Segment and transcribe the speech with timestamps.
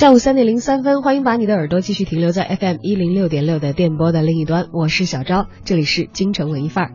[0.00, 6.92] 下午三点零三分，欢迎把你的耳朵继续停留在 FM 一零六点六的电波的另一端，我是小昭，这里是京城文艺范儿。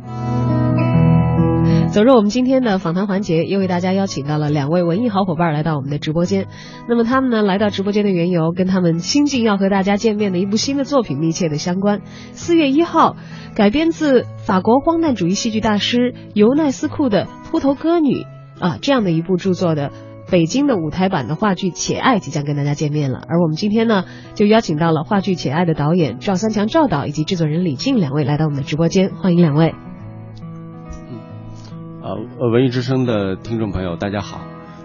[1.90, 6.48] 走入我们今天的访谈环节，又为大家邀请到了两位文艺好伙伴来到我们的直播间。
[6.90, 12.02] 那么他们呢来到直播间的缘由，跟他们新近要和大家见面的一部新的作品密切的相关。
[12.32, 13.18] 四月一号，
[13.56, 18.24] 改编自法国荒诞主义戏剧大师尤奈斯库的《秃头歌女》
[18.60, 19.92] 啊这样的一部著作的。
[20.30, 29.76] 北京的舞台版的话剧《且爱》即将跟大家见面了，而我们今天呢，就邀请到了话剧《且爱》的导演赵三强赵导以及制作人李静两位来到我们的直播间，欢迎两位。
[32.02, 32.10] 呃，
[32.40, 34.42] 呃文艺之声的听众朋友，大家好，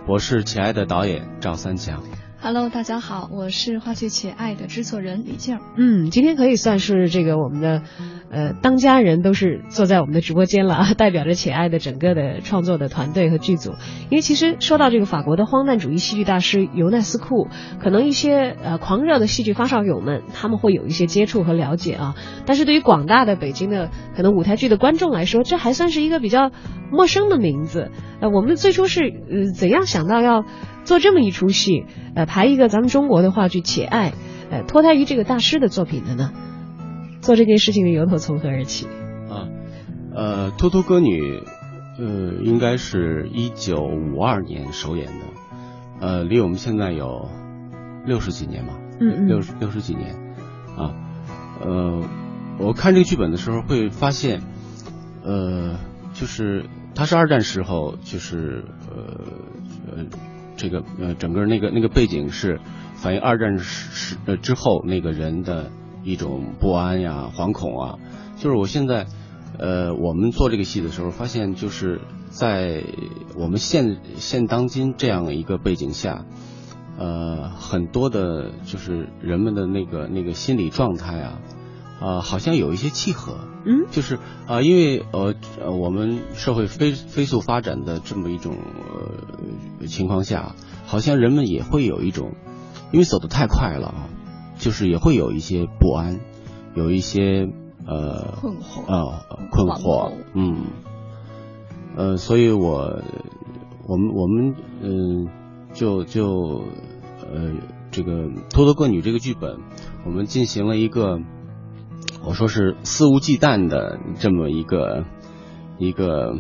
[0.07, 2.03] 我是《且爱》的导演赵三强。
[2.43, 5.59] Hello，大家好，我是话剧《且爱》的制作人李静。
[5.77, 7.83] 嗯，今天可以算是这个我们的
[8.31, 13.73] 呃当家人都是坐在我们的直播间了， 代表着《且爱》的整个的创作的团队和剧组。
[14.09, 17.49] 因为其实说到这个法国的荒诞主义戏剧大师尤奈斯库，
[17.83, 22.15] 可能一些呃狂热的戏剧发烧友们他们会有一些接触和了解啊，
[22.47, 26.53] 但是对于广大的北京的可能舞台剧的观众来说，这还算是一个比较
[26.93, 27.91] 陌生的名字。
[28.21, 30.45] 呃，我们最初是呃怎样想到要
[30.85, 34.11] 做这么一出戏，呃，排一个咱们中国的话剧《且爱》，
[34.51, 36.31] 呃，脱胎于这个大师的作品的呢？
[37.21, 38.87] 做这件事情的由头从何而起？
[39.29, 39.49] 啊，
[40.15, 41.39] 呃，《秃头歌女》
[41.99, 45.27] 呃，应该是一九五二年首演的，
[46.01, 47.29] 呃，离我们现在有
[48.07, 50.15] 六十几年吧，嗯嗯六十六十几年，
[50.77, 50.95] 啊，
[51.61, 52.03] 呃，
[52.59, 54.41] 我看这个剧本的时候会发现，
[55.23, 55.79] 呃，
[56.15, 56.65] 就是
[56.95, 60.07] 它是二战时候，就是呃呃，
[60.57, 62.59] 这个呃整个那个那个背景是
[62.95, 65.71] 反映二战时呃之后那个人的
[66.03, 67.99] 一种不安呀、惶恐啊，
[68.37, 69.07] 就是我现在。
[69.59, 72.01] 呃，我们做这个戏的时候，发现就是
[72.31, 72.83] 在
[73.37, 76.25] 我们现现当今这样一个背景下，
[76.97, 81.41] 呃，很多的，就是人们的那个那个心理状态啊，
[82.01, 83.37] 啊、好像有一些契合。
[83.67, 88.57] 嗯，就是啊、因为呃呃，我们社会飞飞速发展的这么一种
[89.81, 90.55] 呃情况下，
[90.87, 92.33] 好像人们也会有一种，
[92.93, 94.09] 因为走得太快了啊，
[94.61, 96.21] 就是也会有一些不安，
[96.77, 97.49] 有一些。
[97.87, 100.67] 呃，困惑呃、困惑，嗯，
[101.97, 103.03] 呃，所以我，
[103.89, 105.29] 我们我们嗯、
[105.73, 106.63] 就就
[107.33, 107.53] 呃
[107.91, 108.13] 这个
[108.51, 109.57] 《偷偷个女》这个剧本，
[110.05, 111.21] 我们进行了一个，
[112.23, 115.05] 我说是肆无忌惮的这么一个
[115.79, 116.35] 一个。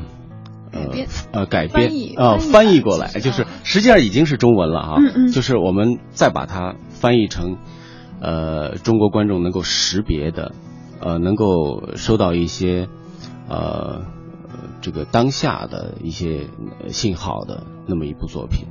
[0.72, 7.56] 呃改编呃，改编呃，翻译过来，就是啊实际上已经是中文了哈，嗯嗯就是我们再把它翻译成，
[8.20, 10.52] 呃，中国观众能够识别的，
[11.00, 12.88] 呃，能够收到一些，
[13.48, 14.04] 呃，
[14.80, 16.46] 这个当下的一些
[16.88, 18.68] 信号的那么一部作品。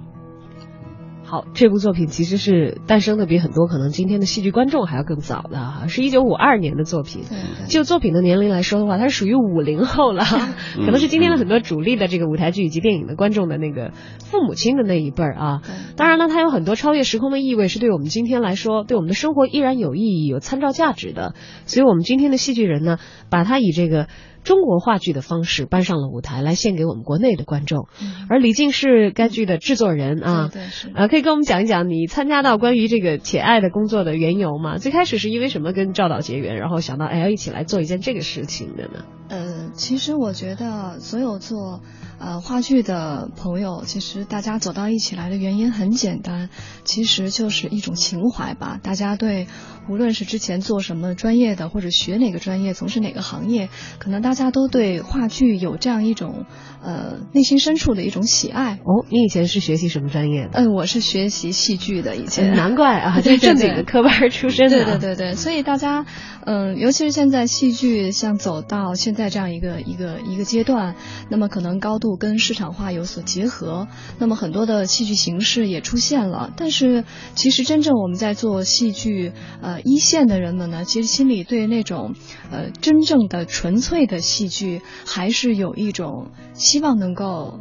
[1.30, 7.22] 好，这部作品其实是诞生的比很多可能今天的戏剧观众还要更早的哈，是一九五二年的作品。
[7.68, 10.24] 就作品的年龄来说的话，它是属于五零后了，
[10.74, 15.62] 可能是今天的很多主力的这个舞台剧以及电影的观众的那个父母亲的那一辈儿啊。
[15.96, 21.36] 当然了，它有很多超越时空的意味，是对我们今天来说，对我们的生活依然有意义、有参照价值的。
[21.68, 22.98] 所以，我们今天的戏剧人呢，
[23.30, 24.08] 把它以这个
[24.44, 27.88] 中国话剧的方式搬上了舞台，来献给我们国内的观众。
[28.30, 30.90] 而李静是该剧的制作人啊，对对是。
[30.94, 34.78] 啊，可以跟我们讲一讲你参加到关于这个《且爱》的工作的缘由吗？
[34.78, 39.06] 最开始是因为什么跟赵导结缘，然后想到哎要一起来做一件这个事情的呢？
[39.30, 41.82] 呃，其实我觉得所有做
[42.20, 46.50] 呃话剧的朋友，其实大家走到一起来的原因很简单，
[46.84, 48.80] 其实就是一种情怀吧。
[48.82, 49.48] 大家对
[49.90, 56.46] 无论是之前做什么专业的，或者学哪个专业，从事哪个行业，可能大家都对话剧有这样一种
[56.84, 58.76] 呃内心深处的一种喜爱。
[58.76, 60.60] 哦，你以前是学习什么专业的？
[60.60, 62.50] 嗯、我是学习戏剧的，以前。
[62.60, 65.00] 难怪啊， 这对对是正经对的科班出身的、对对。
[65.00, 66.06] 对对，所以大家，
[66.46, 70.96] 嗯、尤其是现在戏剧像走到现在这样一个一个一个阶段，
[71.30, 76.54] 那么可能高度跟市场化有所结合，那么很多的戏剧形式也出现了。
[76.56, 77.04] 但是
[77.36, 82.16] 其实真正我们在做戏剧，呃，一线的人们呢，其实心里对那种
[82.52, 87.60] 呃真正的纯粹的戏剧，还是有一种希望能够。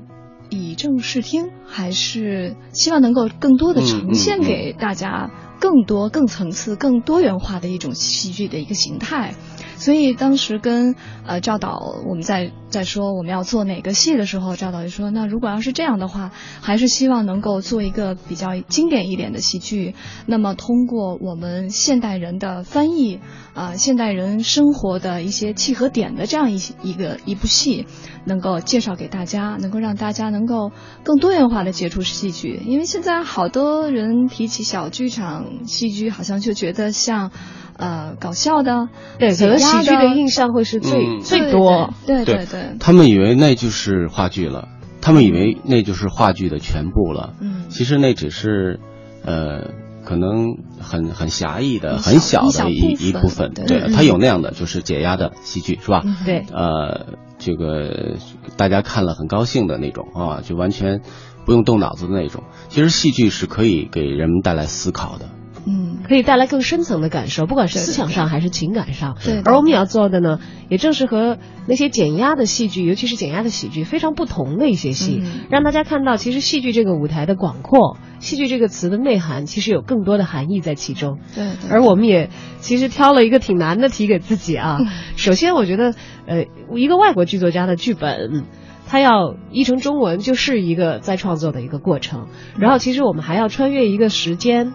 [0.51, 5.31] 以正视听，还是希望能够更多的呈现给大家
[5.61, 9.35] 更多、更层次、更多元化的一种戏剧的一个形态。
[9.79, 10.95] 所以当时跟
[11.27, 19.95] 呃赵导我们在在说我们要做哪个戏的时候，赵导就说：那如果要是这样的话，还是希望能够做一个比较经典一点的戏剧。
[20.27, 23.21] 那么通过我们现代人的翻译
[23.55, 27.87] 啊，现代人生活的一些契合点的这样一一个一部戏，
[28.27, 30.73] 能够介绍给大家，能够让大家能够
[31.05, 32.61] 更多元化的接触戏剧。
[32.67, 37.31] 因为现在好多人提起小剧场戏剧，好像就觉得像。
[37.79, 38.89] 呃，搞笑的，
[39.19, 42.77] 对，可能喜剧的印象会是最最多，对对对。
[42.81, 44.69] 他们以为那就是话剧了，
[45.01, 47.35] 他们以为那就是话剧的全部了。
[47.41, 48.81] 嗯，其实那只是，
[49.25, 49.71] 呃，
[50.05, 53.53] 可能很很狭义的、很小的一一部分。
[53.55, 56.03] 对，他有那样的就是解压的戏剧，是吧？
[56.27, 56.45] 对。
[56.53, 58.17] 呃，这个
[58.57, 61.01] 大家看了很高兴的那种啊，就完全
[61.47, 62.43] 不用动脑子的那种。
[62.69, 65.27] 其实戏剧是可以给人们带来思考的。
[65.67, 69.17] 嗯，可以带来更深层的感受，不管是思想上还是情感上。
[69.25, 69.41] 对。
[69.45, 70.39] 而我们也要做的呢，
[70.69, 81.19] 也正是和那些减压的戏剧，尤其是减压的喜剧非常不同的一些戏，让大家看到，其实戏剧这个舞台的广阔，戏剧这个词的内涵，其实有更多的含义在其中。
[81.35, 81.49] 对。
[81.71, 84.79] 而我们也其实挑了一个挺难的题给自己啊。
[85.17, 85.95] 首先，我觉得，
[86.27, 86.45] 呃，
[86.77, 88.45] 一个外国剧作家的剧本，
[88.87, 92.29] 他要译成中文，就是一个在创作的一个过程。
[92.59, 94.73] 然后，其实我们还要穿越一个时间。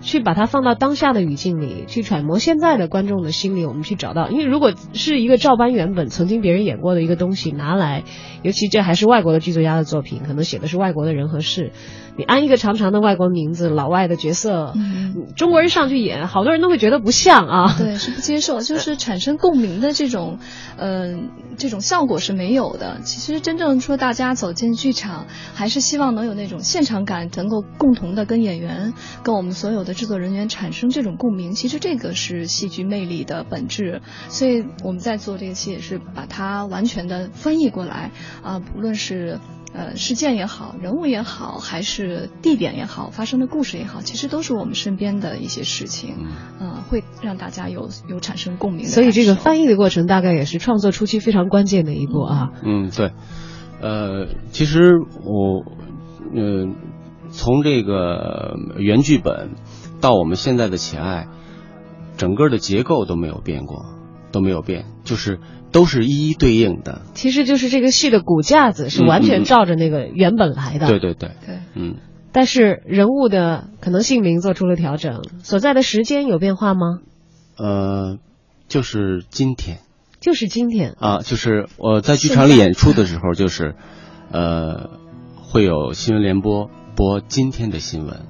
[0.00, 4.28] 去把它放到当下的语境里，去揣摩现在的观众的心理，我们去找到。
[4.28, 8.04] 因为如果是一个照搬原本曾经别人演过的一个东西拿来，
[8.42, 11.72] 尤其这还是外国的剧作家的作品，可能写的是外国的人和事。
[12.16, 14.74] 你安一个长长的外国名字，老外的角色，
[15.36, 17.74] 中国人上去演，好多人都会觉得不像啊。
[17.78, 20.38] 对，是不接受，就是产生共鸣的这种，
[20.76, 22.98] 嗯，这种效果是没有的。
[23.04, 28.92] 其实真正说大家走进剧场，还是希望能有那种现场感，能够共同的跟演员、
[29.22, 31.52] 跟我们所有的制作人员产生这种共鸣。
[31.52, 34.02] 其实这个是戏剧魅力的本质。
[34.28, 38.10] 所以我们在做这个戏，也是把它完全的翻译过来
[38.42, 39.38] 啊，不论是。
[39.72, 46.26] 呃，事件也好，人物也好，还是地点也好，发生的故事也好，其实都是我们身边的一些事情，
[46.60, 48.86] 嗯，会让大家有有产生共鸣。
[48.86, 52.50] 所以这个翻译的过程大概也是创作初期非常关键的一步啊。
[52.64, 53.12] 嗯，对，
[53.80, 54.90] 呃，其实
[55.22, 55.62] 我，
[56.34, 56.66] 呃，
[57.28, 59.50] 从这个原剧本
[60.00, 61.24] 到我们现在的《前爱》，
[62.16, 63.84] 整个的结构都没有变过，
[64.32, 65.38] 都没有变，就是。
[65.72, 70.88] 都是一一对应的，其实就是这个戏的骨架子是完全照着那个原本来的。
[70.88, 71.94] 对对对对，嗯。
[72.32, 76.98] 但是人物的可能姓名做出了调整，所在的时间有变化吗？
[77.56, 78.18] 呃，
[78.66, 79.78] 就是今天。
[80.18, 83.76] 就是今天啊，就是我在剧场里演出的时候，就是
[84.32, 84.90] 呃，
[85.36, 88.22] 会有新闻联播播今天的新闻。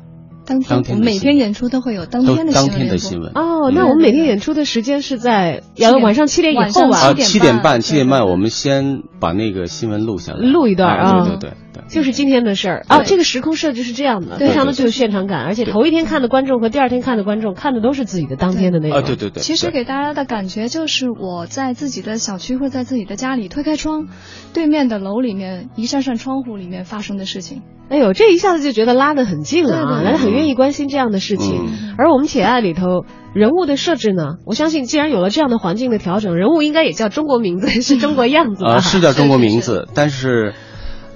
[0.59, 3.71] 当天每天演出都会有当天的新闻哦。
[3.73, 11.57] 那我们每天演出的时间是在要晚上七点以后啊，七点半七点半，我们先把那个新闻录下来，录一段啊，对对对，
[11.91, 12.85] 就是今天的事儿。
[12.89, 13.03] 啊。
[13.05, 18.99] 这个时空设置是这样的，非常的具有现场感，而且头一天看的观众和第二天看的观众看的都是自己的当天的内容。
[18.99, 19.43] 啊，对对对。
[19.43, 24.09] 其实给大家的感觉就是我在自己的小区或者在自己的家里推开窗，
[24.55, 27.63] 对面的楼里面一扇扇窗户里面发生的事情。
[27.89, 31.69] 哎呦，这一下子就觉得拉得很近了啊，大家很愿意关心这样的事情。
[31.99, 40.55] 而我们《铁爱》里头人物的设置呢，我相信既然有了这样的环境的调整，人物应该也叫中国名字，是中国样子啊，是叫中国名字，但是，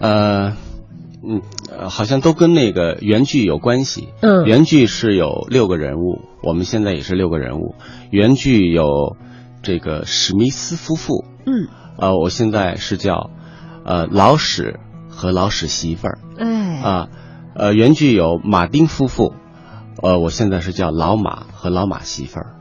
[0.01, 0.57] 呃，
[1.27, 1.43] 嗯，
[1.89, 4.09] 好像都跟那个原剧有关系。
[4.21, 7.75] 嗯，原剧是有六个人物，我们现在也是六个人物。
[8.11, 9.17] 原剧有
[9.63, 11.25] 这个史密斯夫妇。
[11.47, 13.31] 嗯，呃，我现在是叫
[13.85, 14.81] 呃老史。
[15.17, 17.09] 和老史媳妇儿，哎啊，
[17.55, 19.33] 呃，原剧有马丁夫妇，
[20.03, 22.57] 呃，我现在是叫老马和老马媳妇儿，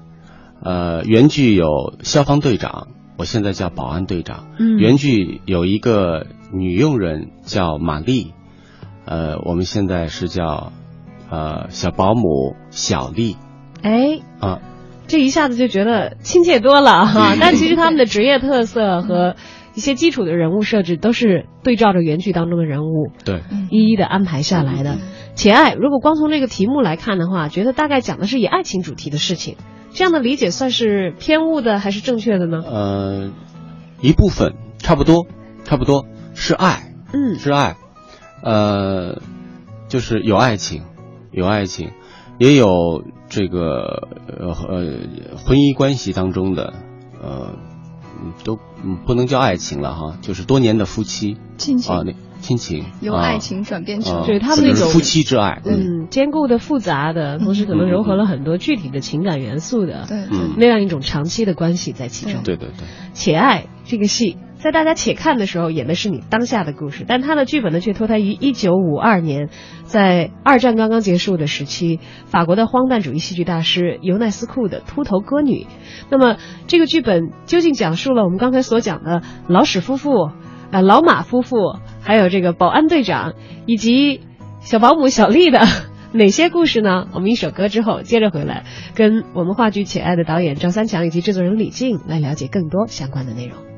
[0.64, 8.34] 呃，原剧有消防队长，我现在叫保安队长，嗯，原剧有一个女佣人叫玛丽，
[9.06, 10.72] 呃，我们现在是叫
[11.30, 13.38] 呃小保姆小丽，
[13.82, 14.60] 哎啊，
[15.08, 19.36] 这一下子就觉得亲切多了哈， 但其实他们的职业特色和。
[19.76, 23.42] 一些基础的人物设置都是对照着原剧当中的人物，对，
[23.72, 25.00] 一一的安排下来的。
[25.34, 29.58] 且爱，如果光从这个题目来看的话，觉得大概讲的是以爱情主题的事情，
[29.92, 32.60] 这样的理解算是偏误的还是正确的呢？
[32.64, 33.32] 呃，
[34.00, 35.26] 一部分差不多，
[35.64, 36.06] 差不多。
[36.36, 37.40] 是爱，嗯。
[37.40, 37.76] 是爱，
[38.44, 39.22] 呃，
[39.88, 40.84] 就是有爱情，
[41.32, 41.92] 有爱情，
[42.38, 46.74] 也有这个呃呃婚姻关系当中的
[47.22, 47.56] 呃
[48.22, 51.38] 嗯都嗯不能叫爱情了哈，就是多年的夫妻。
[51.58, 51.96] 亲情。
[51.96, 53.24] 啊，那亲情由啊。
[53.24, 60.18] 爱情转变成啊对他们那种就是夫妻之爱，嗯，兼顾的复杂的，同时可能融合了很多具体的情感元素的，对。
[60.30, 60.56] 嗯。
[60.58, 62.44] 那样一种长期的关系在其中。
[62.44, 62.86] 对对对。
[63.14, 69.50] 且爱这个戏，在大家且看的时候演的是你当下的故事，但他的剧本呢却脱胎于一九五二年，
[69.84, 75.64] 在二战刚刚结束的时期，法国的荒诞主义戏剧大师尤奈斯库的《秃头歌女》。
[76.10, 80.30] 那么这个剧本究竟讲述了我们刚才所讲的老史夫妇、
[80.72, 81.58] 啊、老马夫妇，
[82.02, 83.34] 还有这个保安队长
[83.66, 84.22] 以及
[84.62, 85.60] 小保姆小丽的
[86.16, 87.10] 哪些故事呢？
[87.14, 88.64] 我们一首歌之后接着回来，
[88.96, 93.73] 跟我们话剧《且爱》的导演赵三强以及制作人李静来了解更多相关的内容。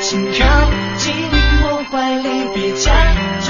[0.00, 0.30] 请靠
[0.96, 1.12] 近
[1.62, 2.92] 我怀里，别假
[3.44, 3.47] 装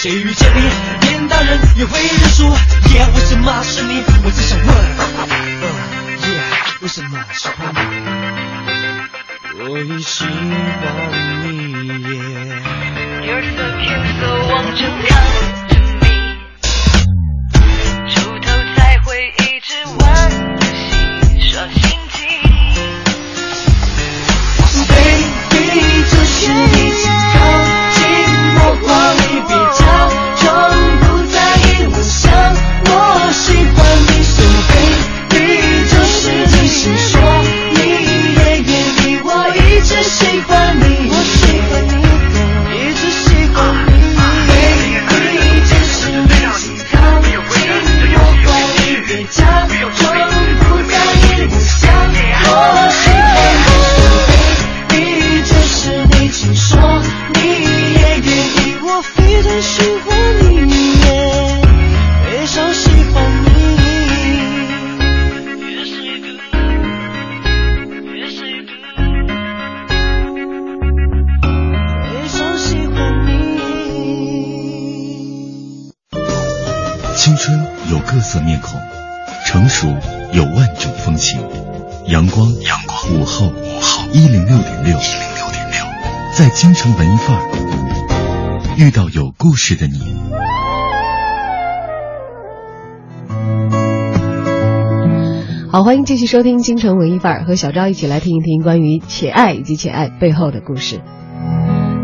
[0.00, 0.60] 谁遇见你
[1.08, 4.00] 连大人也会认输，耶、为什么是你？
[4.22, 4.68] 我只想问
[6.22, 7.80] ，Yeah，、为什么喜欢你？
[9.58, 10.30] 我也喜欢
[11.42, 11.48] 你
[12.04, 12.14] 耶。
[13.26, 15.57] You're so cute, so won't you come to
[95.70, 101.02] 好，欢迎继续收听《京城文艺范儿》，和小昭一起来听一听关于《且爱》以及《且爱》背后的故事。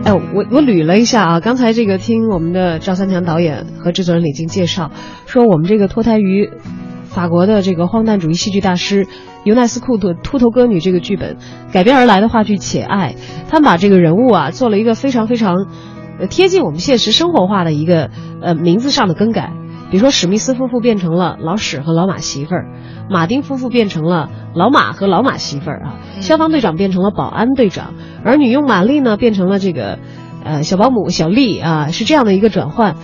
[0.05, 4.91] 哎，我我捋了一下啊，刚才这个听我们的赵三强导演和制作人李静介绍，
[5.25, 6.51] 说我们这个脱胎于
[7.05, 9.07] 法国的这个荒诞主义戏剧大师
[9.45, 11.39] 尤奈斯库的《秃头歌女》这个剧本
[11.73, 13.15] 改编而来的话剧《且爱》，
[13.49, 15.69] 他们把这个人物啊做了一个非常非常
[16.21, 18.11] 呃贴近我们现实生活化的一个
[18.43, 19.55] 呃名字上的更改。
[19.95, 22.67] 比如说，史密斯夫妇变成了老史和老马媳妇儿，
[23.09, 30.01] 马丁夫妇变成了老马和老马媳妇儿啊，消防队长变成了保安队长，而女佣玛丽呢变成了这个
[30.45, 32.97] 呃小保姆小丽啊，是这样的一个转换。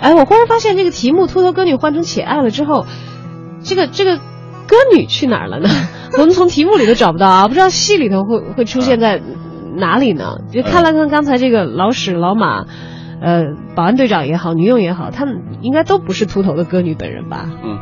[0.00, 2.86] 哎，我忽然发现这个题目“秃头歌女”换成“且爱了”之后，
[3.64, 5.68] 这个这个歌女去哪儿了呢？
[6.16, 9.20] 我们从题目里都找不到啊，不知道戏里头会会出现在
[9.76, 10.36] 哪里呢？
[10.52, 12.66] 就看了看刚才这个老史、老马，
[13.20, 13.44] 呃，
[13.74, 17.50] 保安队长也好，女佣也好，他们应该都不是秃头的歌女本人吧？
[17.64, 17.78] 嗯，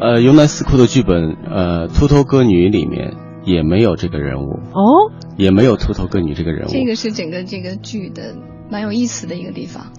[0.00, 6.70] 呃，尤奈斯库的剧本，呃，《秃头歌女》里面也没有这个人物，哦，也没有秃头歌女这个人物。
[6.70, 8.34] 这个是整个这个剧的
[8.70, 9.92] 蛮有意思的一个地方。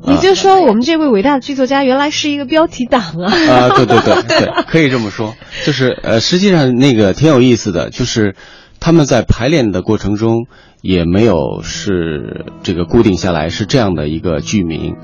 [0.00, 3.32] 你就说我们这位伟大的剧作家原来是一个标题党啊！
[3.32, 5.34] 啊，对对对对，可以这么说，
[5.64, 8.36] 就是呃，实际上那个挺有意思的，就是
[8.80, 10.46] 他们在排练的过程中
[10.80, 14.96] 也没有是这个固定下来是这样的一个剧名，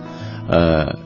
[0.49, 0.97] 呃，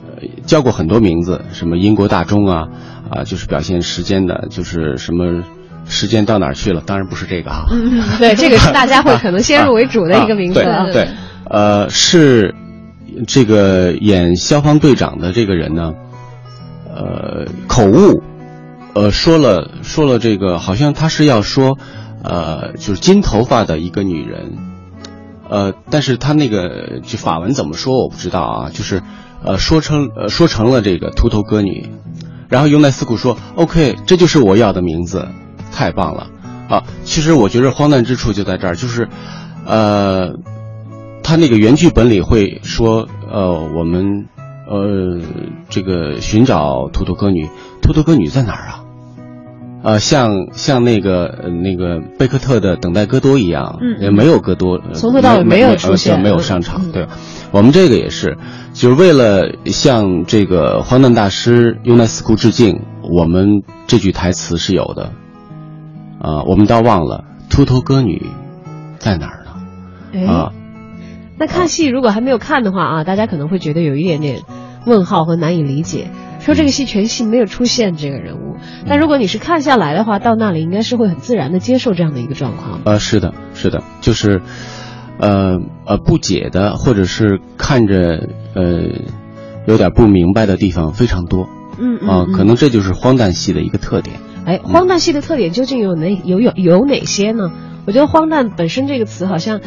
[0.45, 2.67] 叫过很多名字，什么英国大钟啊
[3.09, 5.43] 啊，就是表现时间的，就是什么
[5.85, 7.65] 时间到哪儿去了，当然不是这个啊。
[7.71, 10.85] 嗯，对， 这个是大家会可能先入为主的一个名字啊。
[10.85, 11.07] 对对，
[11.49, 12.55] 呃，是。
[13.27, 15.93] 这个演消防队长的这个人呢，
[16.87, 18.21] 呃，口误，
[18.93, 21.77] 呃，说了说了这个，好像他是要说，
[22.23, 24.57] 呃，就是金头发的一个女人，
[25.49, 29.01] 呃，但是她那个就法文怎么说我不知道啊，就是
[29.43, 31.89] 呃说成呃说成了这个秃头歌女，
[32.47, 35.27] 然后尤奈斯库说，OK，这就是我要的名字，
[35.71, 36.27] 太棒了
[36.69, 36.83] 啊！
[37.03, 39.07] 其实我觉得荒诞之处就在这儿，就是
[39.65, 40.35] 呃。
[41.21, 44.29] 他那个原剧本里会说，呃，我们，
[44.67, 45.21] 呃，
[45.69, 47.47] 这个寻找秃头歌女，
[47.83, 48.83] 秃头歌女在哪儿啊？
[49.81, 57.07] 呃，像像那个那个贝克特的《等待戈多》一样，嗯，也没有戈多，从头到尾没有出现，没有上场，对。
[57.51, 58.37] 我们这个也是，
[58.73, 65.13] 就是为了向这个荒诞大师尤奈斯库致敬，我们这句台词是有的，
[66.21, 68.27] 啊，我们倒忘了秃头歌女
[68.99, 69.45] 在哪儿
[70.13, 70.31] 呢？
[70.31, 70.51] 啊。
[71.39, 74.41] 那看戏如果还没有看的话啊，大家可能会觉得有一点点
[74.85, 78.57] 问号和难以理解，说这个戏全戏没有出现这个人物。
[78.87, 82.81] 但如果你是看下来的话，到那里应该是会很自然的接受这样的一个状况。
[82.85, 84.41] 呃，是的，是的，就是，
[85.19, 88.63] 呃呃不解的或者是看着呃
[89.67, 91.47] 有点不明白的地方非常多。
[91.79, 94.17] 嗯啊，可能这就是荒诞戏的一个特点。
[94.45, 97.51] 哎，荒诞戏的特点究竟有哪有有有哪些呢？
[97.85, 99.61] 我觉得荒诞本身这个词好像。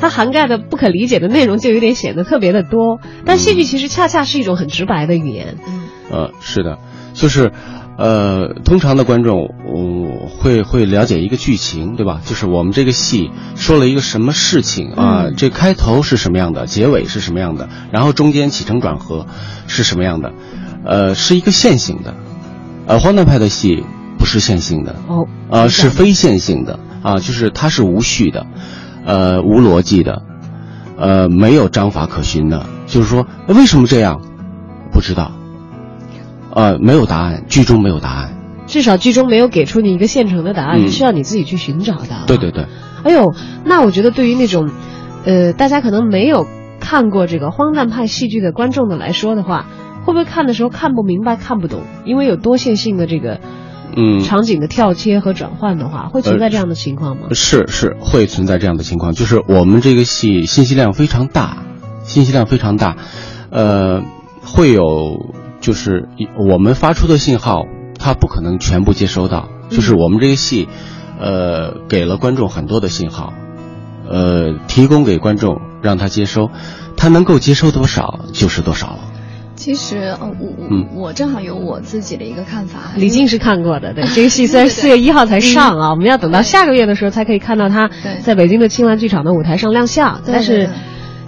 [0.00, 5.56] 它涵盖的不可理解的内容就有点显得特别的多，但戏剧其实恰恰是一种很直白的语言。
[5.66, 6.78] 嗯呃，是的，
[7.14, 7.50] 就是，
[7.98, 12.20] 呃，通常的观众，嗯，会会了解一个剧情，对吧？
[12.24, 15.30] 就是我们这个戏说了一个什么事情啊？
[15.36, 16.66] 这开头是什么样的？
[16.66, 17.68] 结尾是什么样的？
[17.90, 19.26] 然后中间起承转合
[19.66, 20.32] 是什么样的？
[20.84, 22.14] 呃，是一个线性的，
[22.86, 23.84] 呃，荒诞派的戏
[24.16, 28.46] 不是线性的哦，呃，是非线性的啊，就是它是无序的。
[29.06, 30.22] 呃，无逻辑的，
[30.98, 34.20] 呃，没有章法可循的，就是说，为什么这样？
[34.92, 35.30] 不知道，
[36.52, 42.24] 呃，没有答案，剧中没有答案，至少剧中没有给出你一个现成的答案，是需要你自己去寻找的。
[42.26, 42.66] 对对对。
[43.04, 43.32] 哎呦，
[43.64, 44.68] 那我觉得对于那种，
[45.24, 46.44] 呃，大家可能没有
[46.80, 49.66] 看过这个荒诞派戏剧的观众的来说的话，
[50.04, 51.82] 会不会看的时候看不明白、看不懂？
[52.04, 53.40] 因为有多线性的这个。
[53.96, 57.28] 嗯，场景的跳切和转换的话，会存在这样的情况吗？
[57.32, 61.64] 是是会存在这样的情况，就是我们这个戏信息量非常大，
[62.04, 62.96] 信息量非常大，
[63.50, 64.02] 呃，
[64.42, 67.62] 会有就是我们发出的信号，
[67.98, 70.68] 它不可能全部接收到，就是我们这个戏，
[71.18, 73.32] 呃，给了观众很多的信号，
[74.08, 76.50] 呃，提供给观众让他接收，
[76.98, 78.98] 他能够接收多少就是多少了。
[79.56, 82.92] 其实，呃，我我我正好有我自己的一个看法。
[82.96, 87.90] 李静是看过的，对 这个戏虽然四月一号才上啊，我们要等到下个月的时候才可以看到他
[88.22, 90.20] 在北京的青蓝剧场的舞台上亮相。
[90.26, 90.68] 但是，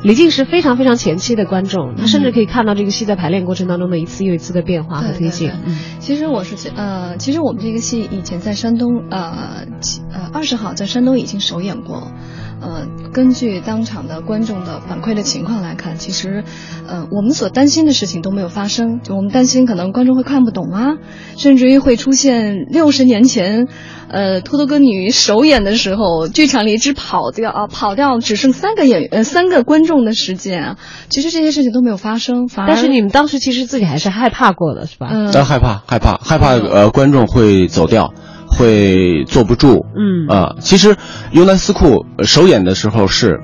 [0.05, 5.51] 李静是非常非常前期的观众，他甚至可以看到这个戏在排练过程当中的一次又一次的变化和推进。
[5.99, 9.67] 其实我是觉呃，其实我们这个戏以前在山东呃
[10.13, 12.13] 呃二十号在山东已经首演过。
[12.61, 16.45] 呃，根据当场的观众的反馈的情况来看，其实，
[16.87, 19.01] 呃，我们所担心的事情都没有发生。
[19.03, 20.97] 就我们担心可能观众会看不懂啊，
[21.37, 23.69] 甚至于会出现六十年前，
[24.09, 30.77] 呃，秃头歌女首演的时候，剧场里只跑掉啊，跑掉只剩三个演员、呃三个观众的时间啊。
[31.09, 32.69] 其实这些事情都没有发生，反而。
[32.69, 35.09] 但是你们当时其实自己还是害怕过的，是吧？
[35.13, 35.33] 嗯。
[35.45, 38.13] 害怕，害怕，害怕，呃，观众会走掉。
[38.51, 39.87] 会坐不住。
[39.97, 40.97] 嗯啊，其实
[41.31, 43.41] 尤南斯库呃首演的时候是，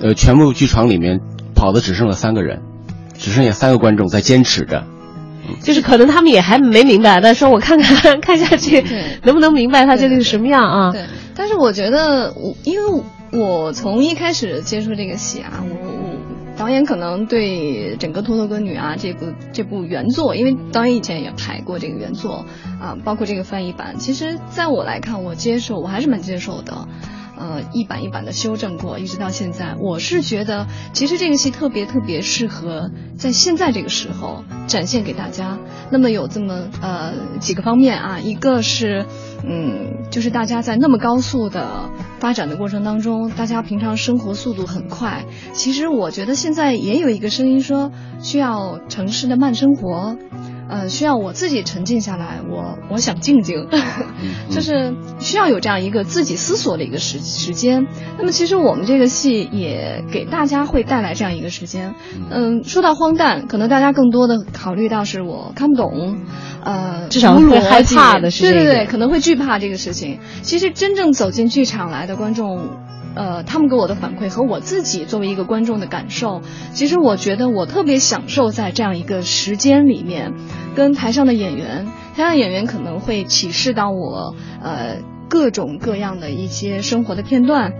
[0.00, 1.20] 呃，全部剧场里面
[1.54, 2.62] 跑的只剩了三个人，
[3.18, 4.84] 只剩下三个观众在坚持着。
[5.62, 8.84] 就是可能他们也还没明白，但说我看看 看下去
[9.22, 10.90] 能不能明白它究竟是什么样啊？
[10.90, 11.04] 对，
[11.36, 16.16] 但是我觉得我，因为我从一开始接触这个戏啊，我我
[16.56, 22.46] 导演可能对整个《托托歌女》啊这部这部原作，因为导演以前也排过这个原作
[22.80, 26.88] 啊，包括这个翻译版，其实在我来看，我接受，我还是蛮接受的。
[27.38, 35.58] 呃，一版一版的修正过，一直到现在，我是觉得其实这个戏特别特别适合在现在这个时候展现给大家。
[35.90, 39.06] 那么有这么呃几个方面啊，一个是
[39.46, 45.24] 嗯，就是大家在那么高速的发展的过程当中，大家平常生活速度很快。
[45.52, 50.16] 其实我觉得现在也有一个声音说，需要城市的慢生活。
[50.68, 53.68] 呃，需要我自己沉静下来，我我想静静，
[54.50, 57.86] 就是需要有这样一个自己思索的一个时时间。
[58.18, 61.94] 那么其实我们这个戏也给大家会带来这样一个时间。
[62.30, 66.18] 嗯，说到荒诞，可能大家更多的考虑到是我看不懂，
[66.64, 70.18] 呃，至少无会害怕的事情对对对，可能会惧怕这个事情。
[70.42, 72.70] 其实真正走进剧场来的观众。
[73.16, 76.42] 呃，他们给我的反馈和我自己作为一个观众的感受，
[76.74, 80.34] 其实我觉得我特别享受在这样一个时间里面，
[80.74, 84.98] 跟台上的演员，台上演员可能会启示到我，呃，
[85.30, 87.72] 各种各样的一些生活的片段，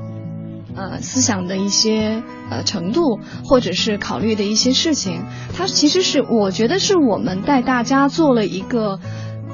[0.75, 5.21] 呃，思想的一些呃程度，或者是考虑的一些事情，
[5.55, 9.01] 它其实是我觉得是我们带大家做了一个。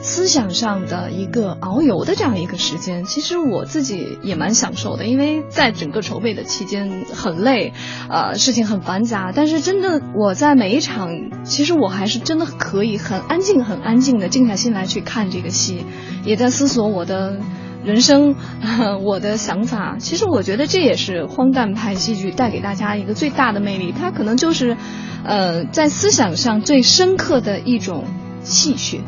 [0.02, 7.72] 思想上的一个遨游的这样一个时间，其实我自己也蛮享受的，因为在整个筹备的期间很累，
[8.10, 11.08] 呃，事情很繁杂，但是真的我在每一场，
[11.44, 15.86] 其实我还是真的可以很安静、很安静的静下心来去看这个戏，
[16.24, 17.38] 也在思索我的
[17.84, 18.34] 人生，
[19.04, 19.98] 我的想法。
[20.00, 24.76] 其实我觉得这也是荒诞派戏剧带给大家一个最大的魅力，它可能就是，
[25.24, 28.04] 呃，在思想上最深刻的一种
[28.42, 28.98] 戏谑。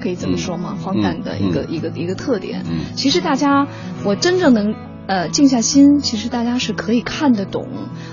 [0.00, 0.76] 可以这么说吗？
[0.82, 2.64] 荒诞的一个、一个一个特点。
[2.68, 3.66] 嗯其实大家，
[4.04, 4.74] 我真正能
[5.10, 7.66] 呃静下心，其实大家是可以看得懂，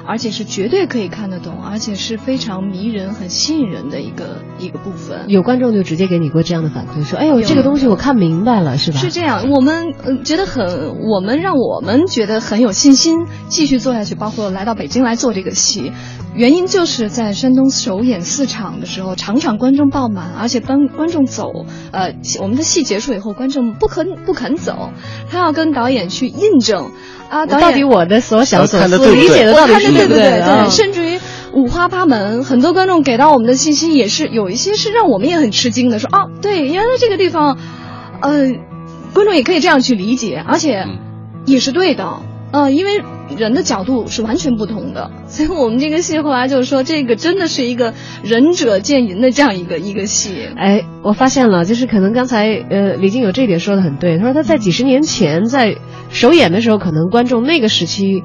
[0.08, 5.26] 而且是绝对可以看得懂，而且是非常迷人、很吸引人的一个一个部分。
[5.28, 15.92] 有观众就直接给你过这样的反馈，说：“哎呦，这个东西我看明白了，是吧？”是这样，我们呃觉得很，我们让我们觉得很有信心继续做下去，包括来到北京来做这个戏，
[16.34, 21.52] 原因就是在山东首演四场的时候，场场观众爆满，而且观观众走，
[21.92, 24.90] 呃，我们的戏结束以后，观众不肯不肯走，
[25.30, 26.87] 他要跟导演去印证
[27.30, 30.08] 啊，导演到底我的所想所思看得对对理解的到底是不对？
[30.08, 31.19] 对对啊对，甚至于
[31.54, 37.58] 五花八门，很多观众给到我们的信息也是有一些是让我们也很吃惊的，说哦，对，原来这个地方，
[38.21, 38.32] 呃，
[39.13, 41.00] 观众也可以这样去理解，而且嗯。
[41.45, 42.21] 也是对的，
[42.52, 43.02] 呃，因为
[43.36, 50.48] 人的角度是完全不同的， 所以我们这个戏后来就是说，这个真的是一个仁者见仁的这样一个 一个戏。
[50.56, 55.76] 哎，我发现了，就是可能刚才呃李静有这一点说的很对，他说他在几十年前在
[56.10, 58.24] 首演的时候，可能观众那个时期。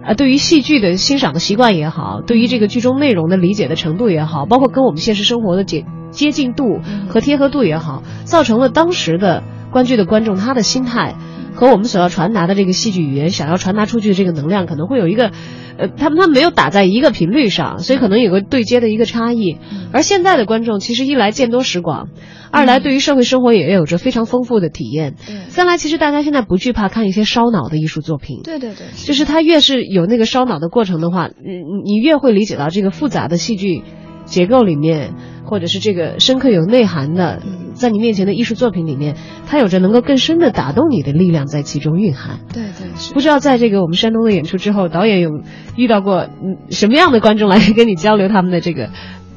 [0.00, 6.80] 啊，对于戏剧的欣赏的习惯也好，对于这个剧中内容的理解的程度也好，包括跟我们现实生活的接接近度
[7.10, 11.16] 和贴合度也好，造成了当时的观剧的观众他的心态
[11.58, 15.32] 和我们所要传达的这个戏剧语言想要传达出去的这个能量，可能会有一个，
[15.76, 19.58] 呃，他们他们没有打在一个频率上，所以可能有个对接的一个差异。
[19.92, 22.10] 而现在的观众其实一来见多识广，
[22.52, 25.16] 二来对于社会生活也有着非常丰富的体验，
[25.48, 28.42] 三来其实大家现在不惧怕看一些烧脑的艺术作品。
[28.44, 33.82] 对对对，就是他越是有那个烧脑的过程的话，你你越会理解到这个复杂的戏剧
[34.26, 35.12] 结构里面，
[35.44, 37.42] 或者是这个深刻有内涵的，
[37.78, 42.40] 在你面前的艺术作品里面，它有着能够更深的打动你的力量在其中蕴含。
[42.52, 45.30] 对对是不知道在这个我们山东的演出之后，导演有
[45.76, 48.90] 遇到过嗯什么样的观众来 跟你交流他们的这个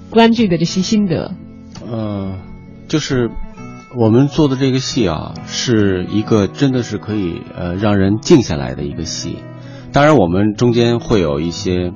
[0.10, 1.32] 观剧的这些心得？
[1.90, 2.40] 呃，
[2.88, 3.30] 就是
[3.98, 9.38] 我们做的这个戏啊，是一个真的是可以呃让人静下来的一个戏。
[9.94, 11.92] 当然，我们中间会有一些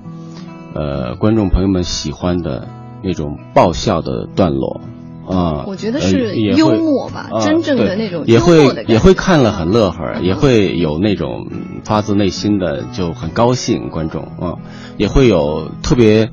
[0.74, 2.68] 呃观众朋友们喜欢的
[3.04, 4.82] 那种爆笑的段落
[5.28, 14.58] 啊、我觉得呃是幽默吧啊真正的那种也会幽默的感觉也会看了很乐呵，也会有那种嗯发自内心的就很高兴，观众啊，
[14.98, 16.30] 也会有特别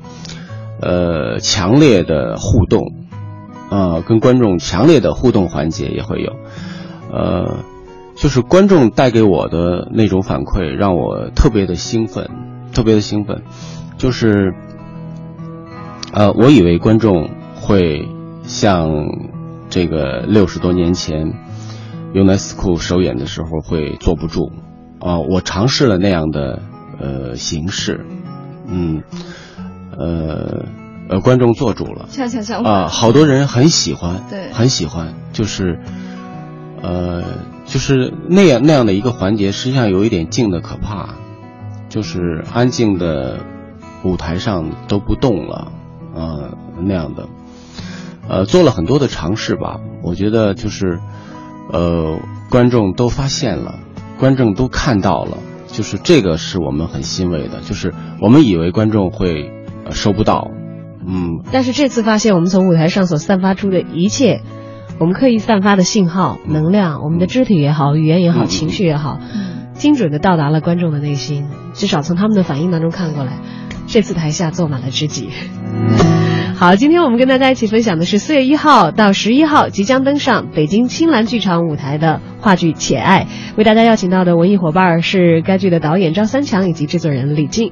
[0.79, 2.93] 呃强烈的互动，
[3.69, 6.33] 啊，跟观众强烈的互动环节也会有，
[7.11, 7.57] 呃，
[8.15, 12.29] 就是观众带给我的那种反馈，让我特别的兴奋，
[12.73, 13.41] 特别的兴奋，
[13.97, 14.53] 就是，
[16.13, 18.07] 呃，我以为观众会
[18.43, 18.89] 像
[19.69, 21.33] 这个六十多年前，
[22.13, 24.51] 尤奈斯库首演的时候会坐不住
[24.99, 26.61] 啊、我尝试了那样的
[26.97, 28.05] 呃形式，
[28.67, 29.03] 嗯，
[29.97, 30.65] 呃
[31.09, 32.05] 呃，观众做主了。
[32.09, 35.77] 恰恰相啊、反，好多人很喜欢，对很喜欢，就是，
[36.81, 37.23] 呃，
[37.65, 41.15] 就是那样那样的一个环节，实际上有一点静的可怕，
[41.89, 43.39] 就是安静的
[44.05, 45.71] 舞台上都不动了，
[46.15, 47.27] 呃，那样的，
[48.27, 50.99] 呃，做了很多的尝试吧，我觉得就是，
[51.71, 53.75] 呃，观众都发现了，
[54.19, 59.51] 观众都看到了，就是这个是我们很欣慰的，就是我们以为观众会、
[59.85, 60.49] 呃、收不到，
[61.05, 64.41] 嗯，但是这次发现，我们从舞台上所散发出的一切，
[64.99, 71.47] 我们刻意散发的信号、能量，我们的肢体也好，语言也好，嗯情绪也好，嗯精准的到达了观众的内心。
[71.73, 73.39] 至少从他们的反应当中看过来，
[73.87, 75.29] 这次台下坐满了知己。
[76.63, 87.69] 好，今天我们跟大家一起分享的是四月一号到十一号即将登上北京青蓝剧场舞台的话剧《且爱》，为大家邀请到的文艺伙伴是该剧的导演张三强以及制作人李静。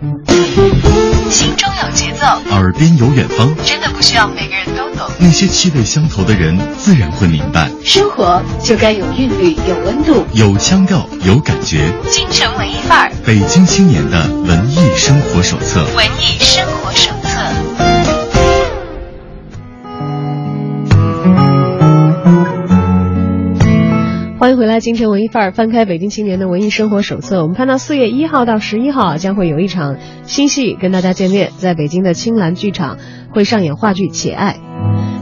[1.29, 5.09] 心中有节奏，耳边有远方，真的不需要每个人都懂。
[5.21, 10.25] 那些气味相投的人自然会明白，生活就该有韵律，有温度。
[10.33, 11.89] 有腔调，有感觉。
[12.09, 15.79] 京城文艺范儿，北京青年的文艺生活手册。
[15.95, 17.09] 文艺生活手
[24.61, 27.41] 回来，京城文艺范儿，翻开北京青年的文艺生活手册。
[27.41, 32.99] 我们看到四月一号到十一号将会有一场新戏跟大家见面，在北京的青蓝剧场
[33.31, 34.59] 会上演话剧《且爱》。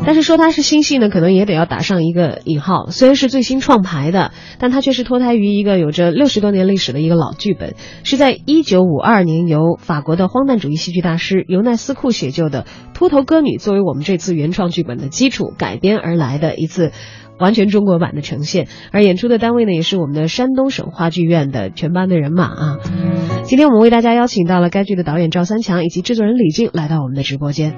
[0.06, 2.90] 但是说它是新戏呢，可能也得要打上一个引号。
[2.90, 16.92] 虽然是最新创排的，但它却是脱胎于一个有着六十多年历史的一个老剧本，是在一九五二年由法国的荒诞主义戏剧大师尤奈斯库写就的《秃头歌女》作为我们这次原创剧本的基础改编而来的一次
[17.40, 18.68] 完全中国版的呈现。
[18.92, 22.78] 而演出的单位呢，也是我们的山东省话剧院的全班的人马啊。
[23.44, 27.74] 今天我们为大家邀请到了该剧的导演赵三强以及制作人李静来到我们的直播间。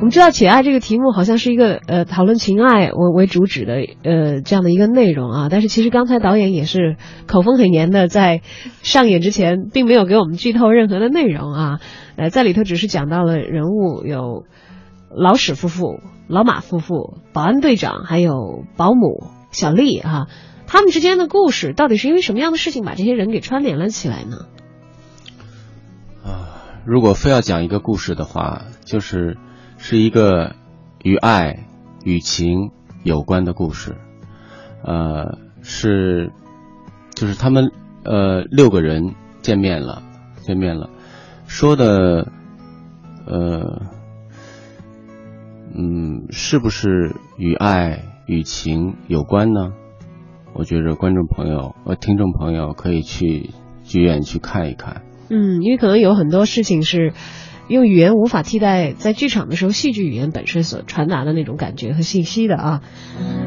[0.00, 8.40] 我们知道“且爱”这个题目好像是一个呃讨论情爱为为主旨的呃这样的一个内容啊，但是其实刚才导演也是口风很严的，在
[8.82, 11.80] 上演之前并没有给我们剧透任何的内容啊，
[12.16, 14.44] 呃在里头只是讲到了人物有
[15.14, 20.26] 老史夫妇、老马夫妇、保安队长还有保姆小丽啊，
[20.66, 24.46] 他们之间的故事到底是因为什么样的事情把这些人给串联了起来呢？
[26.24, 29.36] 啊，如果非要讲一个故事的话，就是
[29.76, 30.54] 是一个
[31.02, 31.66] 与爱、
[32.04, 32.70] 与情
[33.02, 33.96] 有关的故事。
[34.84, 36.32] 呃，是，
[37.14, 37.70] 就是他们
[38.04, 40.02] 呃六个人见面了，
[40.40, 40.90] 见面了，
[41.46, 42.28] 说的，
[43.26, 43.82] 呃，
[45.74, 49.72] 嗯，是不是与爱、与情有关呢？
[50.54, 53.50] 我觉着观众朋友呃听众朋友可以去
[53.84, 55.02] 剧院去看一看。
[55.30, 57.14] 嗯，因为可能有很多事情是
[57.72, 62.82] 用语言无法替代，在剧场的时候戏剧语言本身所传达的那种感觉和信息的啊。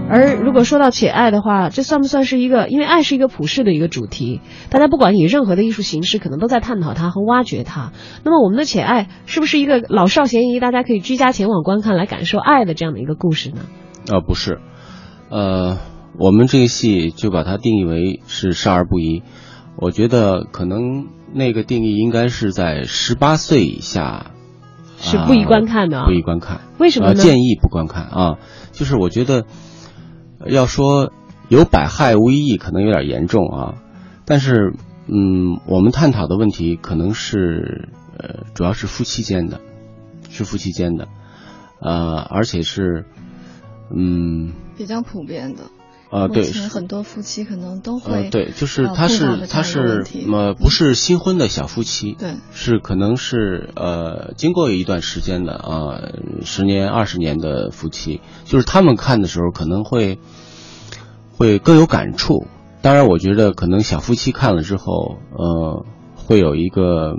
[0.10, 2.68] 而如果说到且爱的话，这算不算是一个？
[2.68, 7.92] 因为爱是一个普世的一个主题，大家不管以任何的艺术形式，可能都在探讨它和挖掘它。
[8.24, 13.62] 那么我们的且爱是不是一个老少咸宜，大家可以居家前往观看来感受爱的这样的一个故事呢？
[14.12, 14.60] 呃，不是，
[15.30, 15.78] 呃，
[16.20, 19.24] 我们这个戏就把它定义为是少儿不宜。
[19.78, 24.32] 我觉得可能那个定义应该是在十八岁以下
[24.98, 26.62] 是不宜观看的啊不宜观看。
[26.80, 27.13] 为什么呢？
[27.17, 28.38] 呃，建议不观看啊，
[28.71, 29.45] 就是我觉得
[30.39, 31.12] 呃要说
[31.50, 33.76] 有百害无一益，可能有点严重啊。
[34.24, 34.74] 但是，
[35.08, 39.60] 嗯，我们探讨的问题可能是呃，主要是夫妻间的，
[40.30, 41.10] 是夫妻间的，
[41.82, 43.06] 呃，而且是，
[43.93, 45.63] 嗯，比较普遍的。
[46.12, 56.02] 呃，对，很多夫妻可能都会呃，对，就是呃他是他是呃不是新婚的小夫妻，对是可能是呃经过一段时间的啊
[56.44, 60.20] 十年二十年的夫妻，就是他们看的时候可能会
[61.38, 62.46] 会更有感触。
[62.82, 67.15] 当然，我觉得可能小夫妻看了之后，呃，会有一个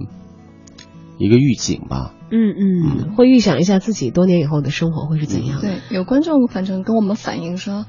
[1.18, 2.12] 一个预警吧。
[2.31, 5.69] 嗯嗯，会预想一下自己多年以后的生活会是怎样的。
[5.69, 7.87] 对，有观众反正跟我们反映说，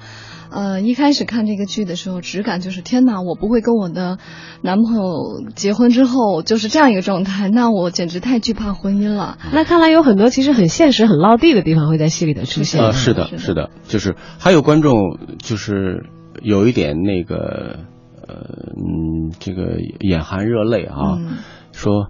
[0.51, 4.19] 呃，一开始看这个剧的时候，直感就是天哪，我不会跟我的
[4.61, 9.37] 男朋友结婚之后就是这样一个状态，那我简直太惧怕婚姻了。
[9.51, 12.83] 那看来有很多其实很现实、很落地的地方会在戏里头出现。
[12.83, 16.05] 呃，是的，是的，就是还有观众就是
[16.43, 17.79] 有一点那个
[18.27, 18.35] 呃
[18.77, 21.37] 嗯，这个眼含热泪啊，嗯
[21.71, 22.07] 说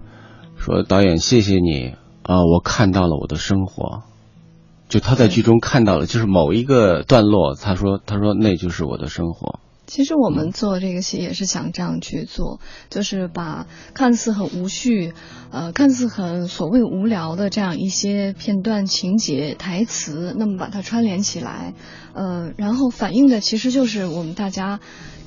[0.57, 1.93] 说导演谢谢你
[2.27, 4.03] 啊、我看到了我的生活，
[4.89, 9.59] 就他在剧中看到了，就是某一个段落，他说他说那就是我的生活。
[9.85, 12.59] 其实我们做这个戏也是想这样去做，
[12.89, 15.13] 就是把看似很无序，
[15.49, 21.73] 呃，看似很所谓无聊的这样一些片段、情节、台词，那么把它串联起来，
[22.13, 24.81] 呃，然后反映的其实就是我们大家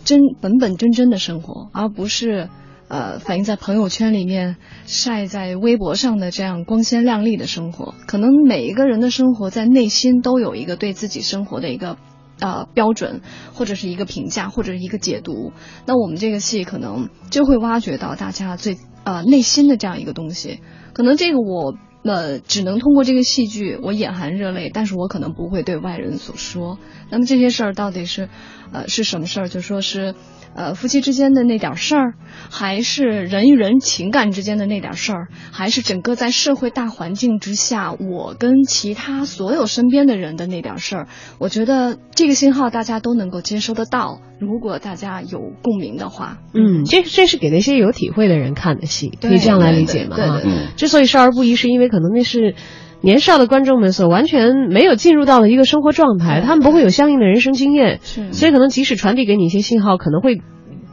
[0.04, 2.50] 真本本真真的生活，而不是
[2.90, 7.94] 呃反映在朋友圈里面晒在微博上的这样光鲜亮丽的生活。
[8.06, 11.96] 可能每一个人的生活在内心都有一个对自己生活的一个。
[12.42, 13.20] 呃，标准
[13.52, 15.52] 或者是一个评价，或者是一个解读。
[15.84, 20.60] 那我们这个戏可能就会挖掘到大家最呃内心的这样一个东西。
[20.94, 26.78] 可能这个我呃只能通过这个戏剧，我眼含热泪，但是我可能不会对外人所说。
[27.10, 28.28] 那么这些事儿到底是
[28.72, 29.48] 呃是什么事儿？
[29.48, 30.14] 就说是。
[30.52, 32.14] 呃，夫妻之间的那点事儿，
[32.50, 44.22] 还是人与人情感之间的那点事儿，还是整个在社会大环境之下，我跟其他所有身边的人的那点事儿，我觉得这个信号大家都能够接收得到。
[44.40, 50.16] 如果大家有共鸣的话，嗯，这这是给那些有体会的人看的戏，可以这样来理解吗？
[50.16, 50.66] 对对对。
[50.74, 52.56] 之所以少儿不宜，是因为可能那是。
[53.02, 58.00] 年少的观众们所完全没有进入到的一个生活状态，他们不会有相应的人生经验，
[58.32, 60.40] 所以可能即使传递给你一些信号，可能会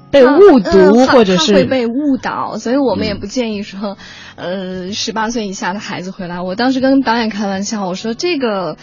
[0.10, 3.98] 被误读或者是会被误导，所以我们也不建议说，
[4.38, 6.40] 呃，十八岁以下的孩子回来。
[6.42, 8.78] 我当时跟导演开玩笑，我说这个，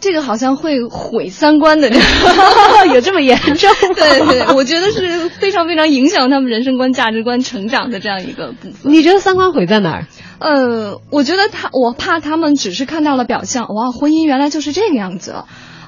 [0.00, 1.90] 这个好像会毁三观的，
[2.94, 3.70] 有这么严重？
[3.94, 8.90] 对对，我觉得是非常非常影响他们人生观、价值观成长的这样一个部分。
[8.90, 10.06] 你觉得三观毁在哪儿？
[10.40, 15.32] 呃，我觉得他，我怕他们只是看到了表象，哇，婚姻原来就是这个样子，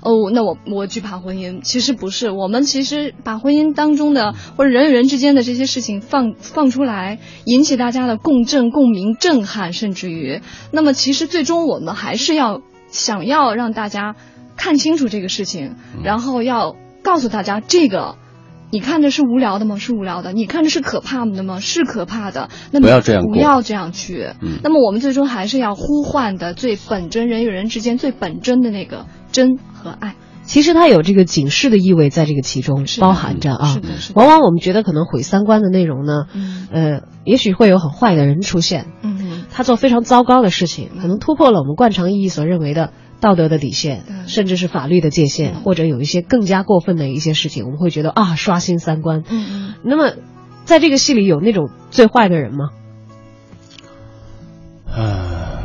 [0.02, 14.16] 哦，那我我惧怕婚姻，其实不是，我们其实把婚姻当中的或者人与人之间的这些事情放放出来，引起大家的共振、共鸣、震撼，甚至于，那么其实最终我们还是要想要让大家
[14.58, 18.16] 看清楚这个事情，然后要告诉大家这个。
[18.72, 19.76] 你看着是无聊的吗？
[19.76, 20.32] 是无聊的。
[20.32, 21.60] 你看着是可怕的吗？
[21.60, 22.48] 是可怕的。
[22.70, 24.30] 那么不要这样不要这样去。
[24.40, 24.60] 嗯。
[24.64, 30.16] 那么我们最终还是要呼唤的最本真人与人之间最本真的那个真和爱。
[30.42, 33.66] 其实它有这个警示的意味在这个其中包含着啊。
[33.74, 34.18] 是的，是的。
[34.18, 36.24] 往往我们觉得可能毁三观的内容呢，
[36.72, 38.86] 呃，也许会有很坏的人出现。
[39.02, 39.44] 嗯。
[39.52, 42.90] 他做非常糟糕的事情，可能突破了我们惯常意义所认为的。
[43.22, 49.22] 道德的底线，甚至是法律的界限，或者有一些更加过分的一些事情，我们会觉得啊，刷新三观。
[49.30, 49.74] 嗯嗯。
[49.84, 50.16] 那么，
[50.64, 52.70] 在这个戏里有那种最坏的人吗？
[54.90, 55.62] 啊，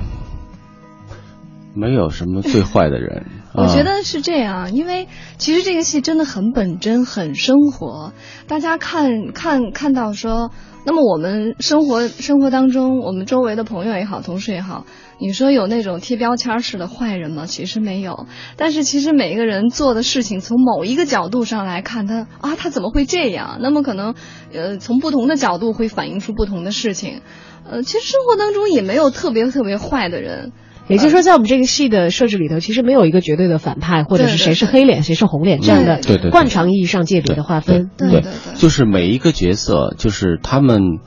[1.73, 3.25] 没有什么最坏的人。
[3.57, 5.07] 我觉得是这样，因为
[5.39, 8.13] 其实这个戏真的很本真，很生活。
[8.47, 10.51] 大家看看看到说，
[10.85, 14.85] 那么我们生活生活当中，我们周围的朋友也好，同事也好。
[15.19, 17.47] 你说有那种贴标签式的坏人吗？
[17.47, 23.57] 其实没有，但是其实每一个人做的事情，从某一个角度上来看，他啊，他怎么会这样？
[23.59, 24.13] 那么可能，
[24.53, 27.21] 呃，从不同的角度会反映出不同的事情。
[27.67, 30.51] 呃，其实生活当中也没有特别特别坏的人。
[30.87, 35.99] 也就是说，在我们这个戏的设置里头，其实没有一个绝对的反派，或者是谁是黑脸，谁是红脸这样的
[36.31, 37.89] 惯常意义上界别的划分。
[37.97, 40.99] 对对对，就是每一个角色，就是他们。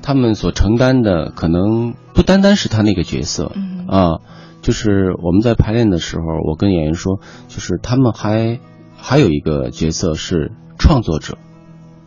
[0.00, 3.52] 他们所承担的可能不单单是他那个角色，
[3.88, 4.20] 啊，
[4.62, 8.58] 就是我们在排练的时候，我跟演员说，就是他们还
[8.96, 11.36] 还有一个角色是创作者，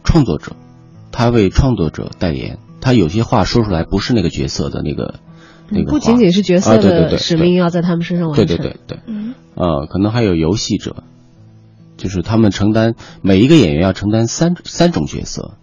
[0.04, 0.56] 创作者，
[1.12, 5.20] 他为创作者代言，他有些话说出来不是那个角色的那个
[5.72, 8.98] 那个不仅仅是角色的使命要在他们身上完成，对对对。
[8.98, 9.00] 对，
[9.56, 11.04] 呃，可能还有游戏者，
[11.98, 15.54] 就是他们承担每一个演员要承担三三种角色。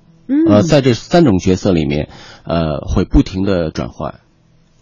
[0.46, 2.10] 呃，在这三种角色里面，
[2.44, 4.16] 呃，会不停的转换，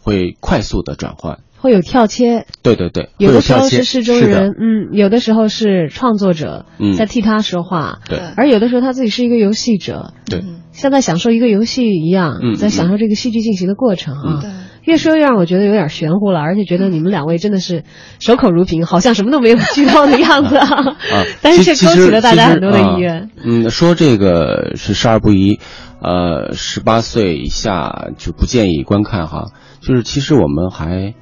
[0.03, 2.47] 会快速的转换，会有跳切。
[2.63, 6.67] 对对对，有的时候是事中人，嗯，有的时候是创作者
[6.99, 14.43] 在替他说话，对，而有的时候他自己是一个游戏者，对，像在享受一个游戏一样，在享受这个戏剧进行的过程啊。
[14.87, 17.83] 越说越让我觉得有点玄乎了，而且觉得你们两位真的是
[18.21, 20.97] 守口如瓶，好像什么都没有剧透的样子啊。
[21.43, 23.31] 但是却勾起了大家很多的意愿。
[23.45, 25.59] 嗯，说这个是少儿不宜，
[26.01, 29.47] 呃，十八岁以下就不建议观看哈。
[29.81, 31.15] 就是其实我们还，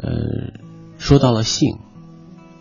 [0.00, 0.10] 呃，
[0.98, 1.78] 说到了性。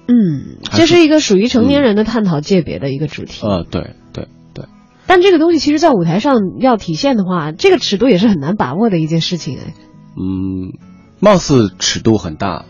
[0.08, 3.46] 嗯，这是一个属于成年人的探讨界别的一个主题。
[3.46, 4.66] 呃，对对对。
[5.06, 9.74] 但这个东西其实，在舞台上要体现的话，这个尺度也是很难把握的一件事情哎。
[10.18, 10.74] 嗯，
[11.20, 12.66] 貌似尺度很大，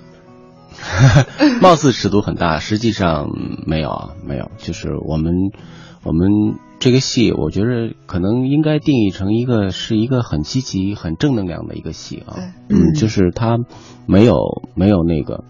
[1.61, 3.29] 貌似尺度很大，实际上
[3.65, 4.51] 没有啊，没有。
[4.57, 5.33] 就是我们，
[6.03, 6.29] 我们
[6.79, 12.37] 这个戏，我觉得可能应该定义成一个是一个很积极、很正能量的一个戏啊。
[12.69, 13.57] 嗯，就是它
[14.05, 14.35] 没有
[14.75, 15.43] 没有那个，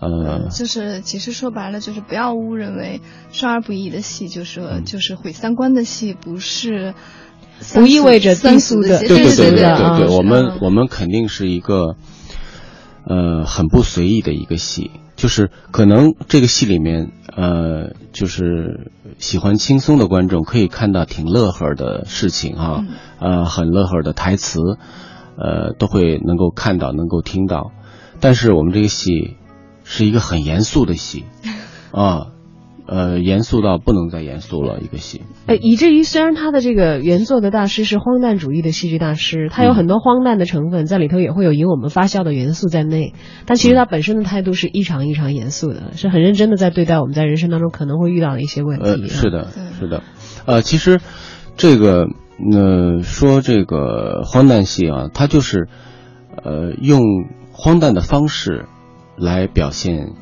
[0.00, 3.00] 呃，就是其实说白了，就是不要误认为
[3.30, 6.94] 少儿不宜的戏，就是、嗯就是毁三观的戏，不是
[7.74, 10.58] 不意味着三低俗的戏对对对对对我们嗯。
[10.62, 11.96] 我们肯定是一个
[13.06, 22.84] 呃很不随意的一个戏，就是可能这个戏里面呃就是喜欢轻松的观众可以看到挺乐呵的事情啊，
[23.20, 24.58] 呃很乐呵的台词，
[25.36, 27.72] 呃都会能够看到能够听到，
[28.20, 29.36] 但是我们这个戏
[29.84, 31.24] 是一个很严肃的戏
[31.92, 32.29] 啊。
[32.92, 35.22] 呃，严肃到不能再严肃了，一个戏。
[35.46, 43.14] 呃，以至于虽然他的这个原作的大师是荒诞主义的戏剧大师，他有很多荒诞的成分在里头，也会有引我们发笑的元素在内。
[43.46, 48.84] 但其实他本身的态度是异常异常严肃的，是很认真的在对待我们在人生当中可能会遇到的一些问题。
[48.84, 50.02] 呃，是的，是的，
[50.44, 50.98] 呃，其实
[51.56, 52.08] 这个
[52.52, 55.68] 呃说这个荒诞戏啊，它就是
[56.42, 57.02] 呃用
[57.52, 58.66] 荒诞的方式
[59.16, 60.14] 来表现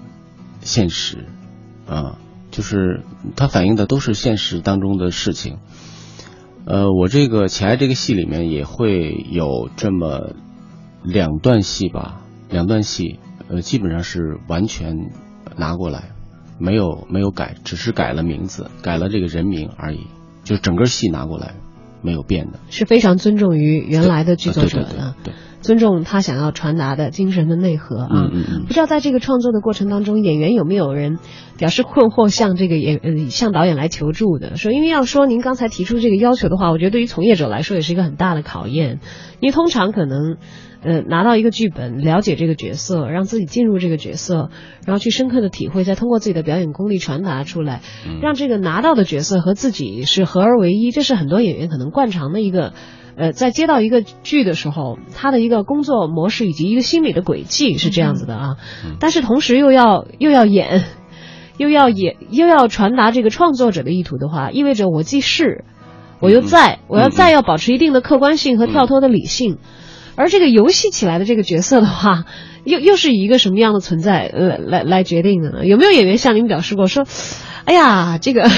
[0.60, 1.24] 现实
[1.88, 2.18] 啊，
[2.50, 3.02] 就是
[3.36, 5.58] 它反映的都是现实当中的事情。
[6.64, 10.34] 呃，我这个《乞爱》这个戏里面也会有这么
[11.02, 12.20] 两段戏吧，
[12.50, 13.18] 两段戏，
[13.48, 15.10] 呃，基本上是完全
[15.56, 16.10] 拿过来，
[16.58, 20.08] 没有没有改，只是改了名字，改了这个人名而已，
[20.44, 21.54] 就是整个戏拿过来
[22.02, 22.58] 没有变的。
[22.68, 25.34] 是非常尊重于原来的剧作者对对对的，对，
[25.68, 28.08] 尊重他想要传达的精神的内核啊。
[28.10, 31.18] 嗯嗯嗯不知道在这个创作的过程当中，演员有没有人
[31.58, 34.56] 表示困惑，向这个演呃向导演来求助的？
[34.56, 39.00] 说，因为要说您刚才提出这个要求的话，我觉得对于从业者来说也是一个很大的考验，
[39.40, 40.38] 因为通常可能。
[40.80, 44.50] 呃，拿到一个剧本，了解这个角色，让自己进入这个角色，
[44.86, 52.74] 然后去深刻的体会，再通过自己的表演功力传达出来，嗯让这个拿到的角色和自己是合而为一，这是很多演员可能惯常的一个，
[53.18, 58.56] 呃，在接到一个剧的时候，他的一个工作模式以及一个心理的轨迹是这样子的啊，
[59.00, 60.84] 但是同时又要又要演，
[61.58, 65.64] 又要演又要传达这个创作者的意图的话，意味着我既是，
[66.20, 69.58] 我又在，我要再要保持一定的客观性和跳脱的理性。
[70.14, 72.24] 而这个游戏起来的这个角色的话，
[72.64, 75.66] 又又是以一个什么样的存在来来来决定的呢？
[75.66, 77.04] 有没有演员向您表示过说，
[77.64, 78.48] 哎呀，这个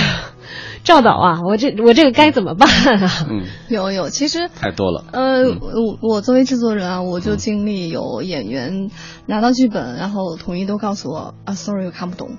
[0.82, 2.68] 赵导啊，我这我这个该怎么办
[3.02, 3.26] 啊？
[3.28, 5.04] 嗯，有有，其实太多了。
[5.12, 8.90] 呃，我我作为制作人啊，我就经历有演员
[9.26, 12.30] 拿到剧本，然后统一都告诉我啊，sorry，我看不懂。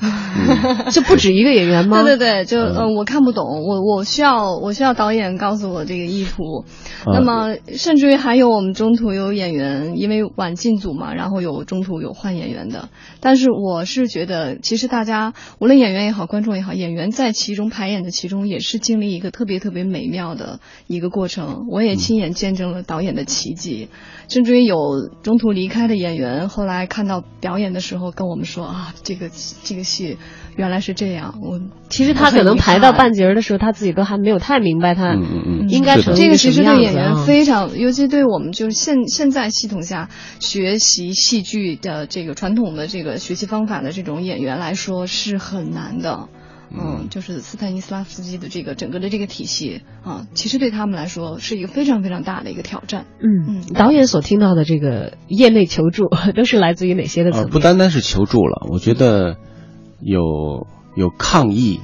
[0.90, 2.02] 这不止一个演员吗？
[2.02, 6.64] 对对对，就嗯、呃，我看不懂，我我需要我需要导演告诉我这个意图。
[7.04, 12.88] 啊那么甚至于还有我们中途有演员因为晚进组嘛，然后有中途有换演员的。
[13.20, 21.66] 但是我是觉得，其实大家无论演员也好，观众也好，演员在其中排演的其中也是经历一个特别特别美妙的一个过程。
[21.70, 23.88] 我也亲眼见证了导演的奇迹。
[24.30, 29.28] 甚至于有中途离开的演员，后来看到表演的时候跟我们说啊，这个
[29.64, 30.16] 这个戏
[30.56, 31.40] 原来是这样。
[31.42, 40.08] 我其实他可能排到半截儿的时候，他自己都还没有太明白他嗯嗯嗯，应该成这个其实对演员啊非常，尤其对我们就是现现在系统下
[40.38, 46.28] 学习戏剧的这个传统的这个学习方法的这种演员来说是很难的。
[46.72, 53.06] 嗯，就是斯坦尼斯拉夫斯基的这个整个的这个体系啊，其实对他们来说是一个非常非常大的一个挑战。
[53.18, 59.36] 嗯，嗯导演所听到的这个业内求助都是来自于哪些的层呃，不单单是求助了，我觉得
[60.00, 61.80] 有有抗议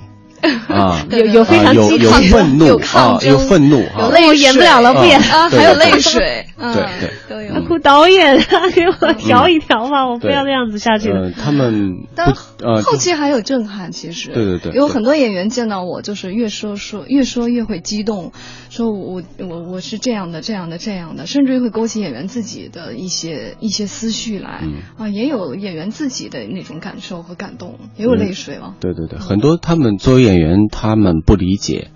[0.68, 5.18] 啊，有有非常啊有有愤怒有抗啊，争有愤怒有啊，泪我演不了了，不演。
[5.20, 7.62] 啊，还有泪水，嗯对对都有。
[7.66, 8.36] 哭导演，
[8.74, 11.22] 给我调一调吧，我不要这样子下去了。
[11.22, 12.32] 呃，他们但
[12.82, 18.32] 后期还有震撼，其实对对对对有很多演员见到我，就是越说说越说越会激动，
[18.70, 28.74] 说我我我是这样的这样的这样的，甚至于会勾起演员自己的一些一些思绪来、嗯啊，也有演员自己的那种感受和感动，也有泪水了。
[28.80, 31.90] 对对对，很多他们作为演演员，他们不理解，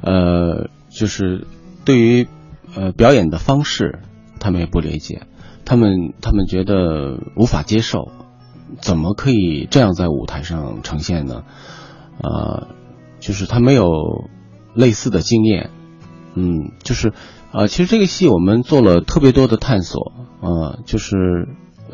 [0.00, 1.46] 呃，就是
[1.84, 2.26] 对于
[2.74, 4.00] 呃表演的方式，
[4.40, 5.22] 他们也不理解，
[5.64, 8.10] 他们他们觉得无法接受，
[8.80, 11.42] 怎么可以这样在舞台上呈现呢？
[12.22, 12.68] 呃，
[13.20, 13.88] 就是他没有
[14.74, 15.70] 类似的经验，
[16.34, 17.12] 嗯，就是
[17.52, 21.48] 呃，其实这个戏我们做了特别多的探索，呃，就是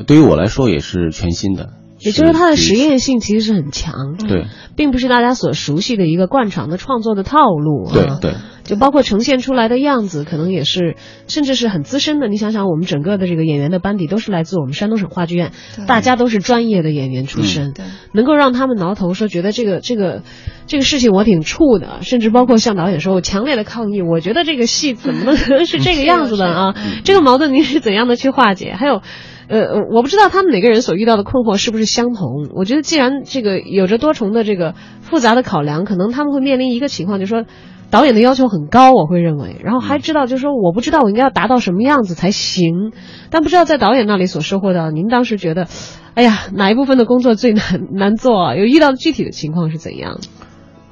[0.07, 1.80] 对于我来说也是全新的。
[2.01, 7.93] 也就是它的实验性其实是很强，对并不是大家所熟悉的一个惯常的创作的套路啊。
[7.93, 8.35] 对对，
[8.65, 10.97] 就包括呈现出来的样子，可能也是，
[11.29, 12.29] 甚至是很资深的。
[12.29, 20.23] 你想想，我们整个的这个演员的班底都是来自我们山东省话剧院，对大家都是专业的演员出身，对能够让他们挠头说觉得这个这个
[20.67, 26.75] 这个事情我挺怵的，甚至包括向导演说我强烈的抗议，我觉得这个戏怎么能是这个样子的啊？
[27.05, 28.73] 这个矛盾您是怎样的去化解？
[28.73, 29.03] 还有。
[29.51, 32.49] 呃，我不知道他们每个人所遇到的困惑是不是相同。
[32.55, 37.45] 我觉得既然这个有着多重的这个复杂的考量，可能他们会面临一个情况，就是说
[37.91, 42.93] 导演的要求很高，我会认为，然后还知道就是说我不知道我应该要达到什么样子才行，
[43.31, 45.67] 但不知道在导演那里所收获到，您当时觉得，
[46.15, 48.55] 哎呀，哪一部分的工作最难难做啊？
[48.55, 50.21] 有遇到具体的情况是怎样？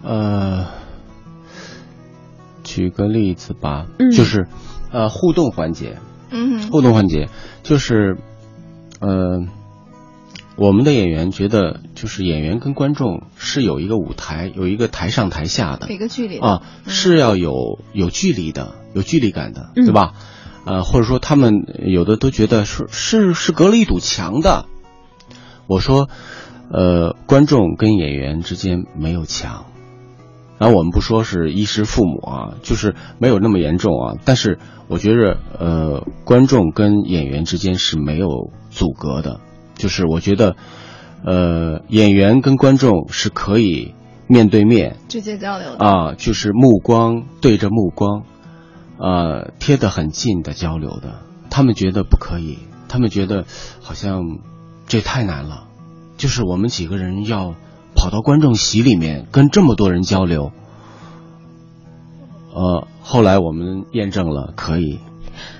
[0.03, 0.67] 呃，
[2.65, 4.49] 举个例子吧，嗯就是
[4.91, 5.97] 呃互动环节，
[6.33, 7.29] 嗯互动环节
[7.63, 8.17] 就是
[9.01, 9.47] 呃
[10.57, 20.15] 我们的演员觉得就是演员跟观众是有一个舞台，有一个台上台下的有一个距离啊，嗯是要有有距离的，有距离感的，嗯对吧？
[20.65, 21.53] 呃，或者说他们
[21.87, 24.67] 有的都觉得是是是隔了一堵墙的。
[25.69, 26.09] 我说，
[26.71, 29.67] 呃，观众跟演员之间没有墙。
[30.59, 34.15] 然后我们不说是衣食父母啊，就是没有那么严重啊。
[34.25, 38.29] 但是我觉着，呃，观众跟演员之间是没有
[38.71, 39.41] 阻隔的，
[39.77, 40.57] 就是我觉得，
[41.25, 43.95] 呃，演员跟观众是可以
[44.27, 45.85] 面对面直接交流的。
[45.85, 48.25] 啊，就是目光对着目光，
[48.99, 51.21] 呃，贴得很近的交流的。
[51.51, 53.45] 他们觉得不可以，他们觉得
[53.81, 54.23] 好像
[54.87, 55.69] 这太难了，
[56.17, 57.55] 就是我们几个人要
[57.99, 60.53] 跑到观众席里面跟这么多人交流。
[62.55, 65.01] 呃，后来我们验证了可以。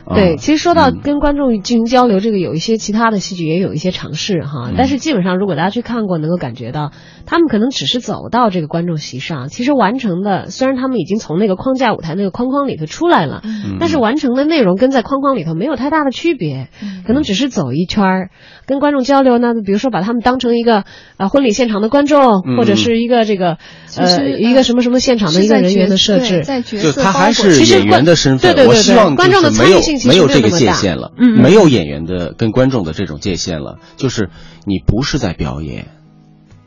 [0.09, 1.01] 啊对，其实说到嗯。
[1.03, 4.75] 跟观众进行交流，这个有一些其他的戏剧也有一些尝试哈，嗯。
[4.77, 6.93] 但是基本上如果大家去看过，能够感觉到
[7.27, 13.77] 他们可能只是走到这个观众席上，其实完成的虽然他们已经从那个框架舞台那个框框里头出来了，嗯。
[13.79, 17.05] 但是完成的内容跟在框框里头没有太大的区别，嗯。
[17.07, 18.31] 可能只是走一圈儿，
[18.67, 20.85] 跟观众交流呢，比如说把他们当成一个
[21.17, 22.57] 呃婚礼现场的观众，嗯。
[22.57, 23.59] 或者是一个这个
[23.97, 34.31] 呃一个什么什么现场的一个人员的设置，在角就色他还是其实演员的身份，对对对我希望对观众的参与性其实没有这个界限了，没有演员的跟观众的这种界限了，就是
[34.65, 35.89] 你不是在表演，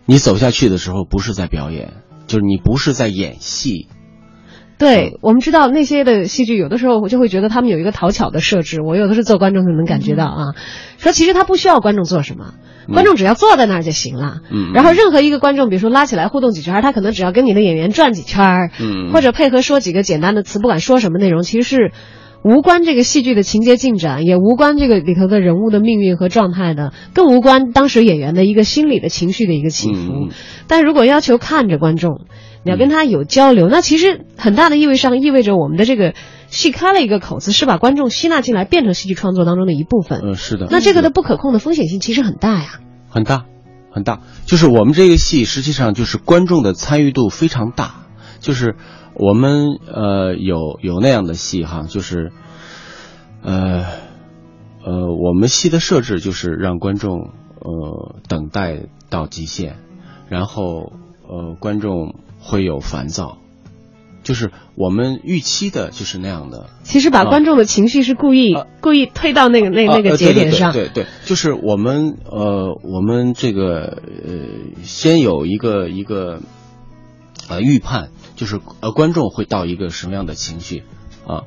[0.05, 1.93] 你走下去的时候不是在表演，
[2.27, 3.88] 就是你不是在演戏，
[4.77, 8.82] 对，我们知道那些的戏剧，有的时候我就会觉得他们有一个讨巧的设置。
[8.82, 10.55] 我有的是做观众就能感觉到啊，
[10.97, 12.55] 说其实他不需要观众做什么，
[12.91, 14.41] 观众只要坐在那儿就行了。
[14.49, 19.11] 嗯然后任何一个观众，比如说拉起来互动几圈，他可能只要跟你的演员转几圈，嗯。
[19.13, 21.91] 或者配合说几个简单的词，不管说什么内容，其实是
[22.44, 30.30] 无关这个戏剧的情节进展，也无关这个里头的人物的命运和状态的，更无关当时演员的一个心理的情绪的一个起伏。
[30.68, 32.22] 但如果要求看着观众，
[32.64, 36.14] 你要跟他有交流，那其实很大的意味上意味着我们的这个
[36.48, 40.22] 戏开了一个口子，是把观众吸纳进来，变成戏剧创作当中的一部分。
[40.24, 42.80] 嗯是的，那这个的不可控的风险性其实很大呀。
[43.10, 43.46] 很大
[43.92, 48.06] 很大，就是我们这个戏实际上就是观众的参与度非常大，
[48.39, 48.76] 就是
[49.16, 52.32] 我们呃有有那样的戏哈，就是
[53.43, 53.86] 呃
[54.84, 59.78] 呃我们戏的设置就是让观众呃等待到极限，
[60.30, 60.93] 然后
[61.28, 63.38] 呃观众会有烦躁，
[64.24, 70.74] 就是我们预期的就是那样的，其实把观众的情绪是故意、啊故意推到那个那、啊那个呃节点上。
[70.74, 76.41] 对对对对，就是我们呃，我们这个呃，先有一个一个
[77.47, 78.09] 呃预判，
[78.42, 80.82] 就是呃观众会到一个什么样的情绪
[81.28, 81.44] 啊，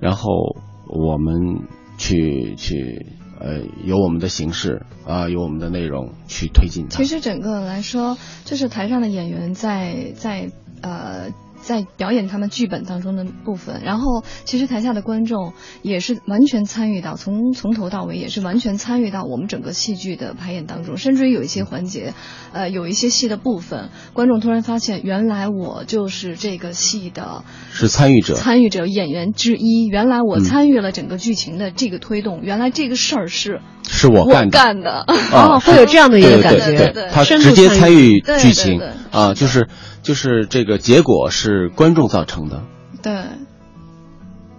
[0.00, 0.56] 然后
[0.88, 1.68] 我们
[1.98, 3.06] 去去
[3.38, 7.04] 呃有我们的形式啊，有我们的内容去推进它其。
[7.04, 10.50] 实整个来说，就是台上的演员在在
[10.82, 11.30] 呃。
[11.60, 15.52] 在表演他们剧本当中的部分，然后其实台下的观众
[15.82, 22.14] 也是完全参与到从从头到尾也是完全参与到我们整个戏剧的排演当中，甚至于有一些环节，
[22.52, 30.46] 呃，有一些戏的部分，观众突然发现原来我就是这个戏的是参与者，参与者演员之一，原来我嗯。
[30.46, 34.50] 参与了整个剧情的这个推动，原来这个事儿是是我我干的。
[34.50, 34.90] 干的。
[34.90, 36.66] 啊，哦会有这样的一个感觉。
[36.66, 37.08] 对对。
[37.12, 37.78] 他直接参与。
[37.80, 38.78] 参与对对剧情。
[38.78, 38.88] 对。
[39.12, 39.68] 啊，就是
[40.02, 42.62] 就是这个结果是观众造成的。
[43.02, 43.12] 对，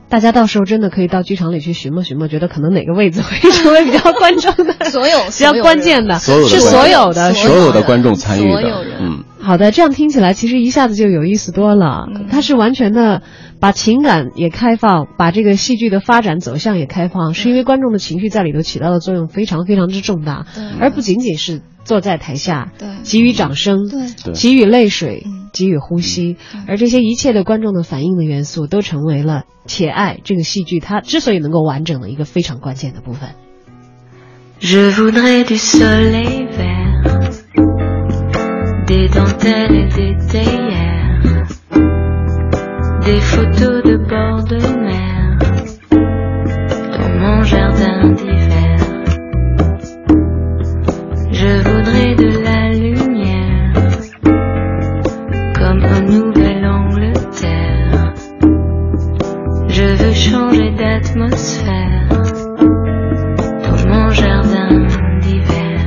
[0.09, 8.85] 大家到时候真的可以到剧场里去寻摸寻摸，觉得可能哪个位置会成为比较观众的 所有 比较关键的，是所有的所有的，观众参与的。
[9.01, 12.07] 嗯，好的，这样听起来其实一下子就有意思多了。
[12.07, 12.27] 嗯。
[12.31, 13.21] 它是完全的
[13.59, 20.45] 把情感也开放，把这个戏剧的发展走向也开放，是因为观众的情绪在里头起到的作用非常非常之重大，
[20.79, 22.73] 而不仅仅是坐在台下
[23.05, 23.89] 给予掌声
[24.35, 26.35] 给予泪水给予呼吸。
[26.67, 33.29] 而这些一切的观众的反应的元素都成为了且爱这个戏剧它之所以能够完整的一个非常关键的部分。
[60.17, 62.09] Changer d'atmosphère
[63.63, 64.87] dans mon jardin
[65.21, 65.79] d'hiver.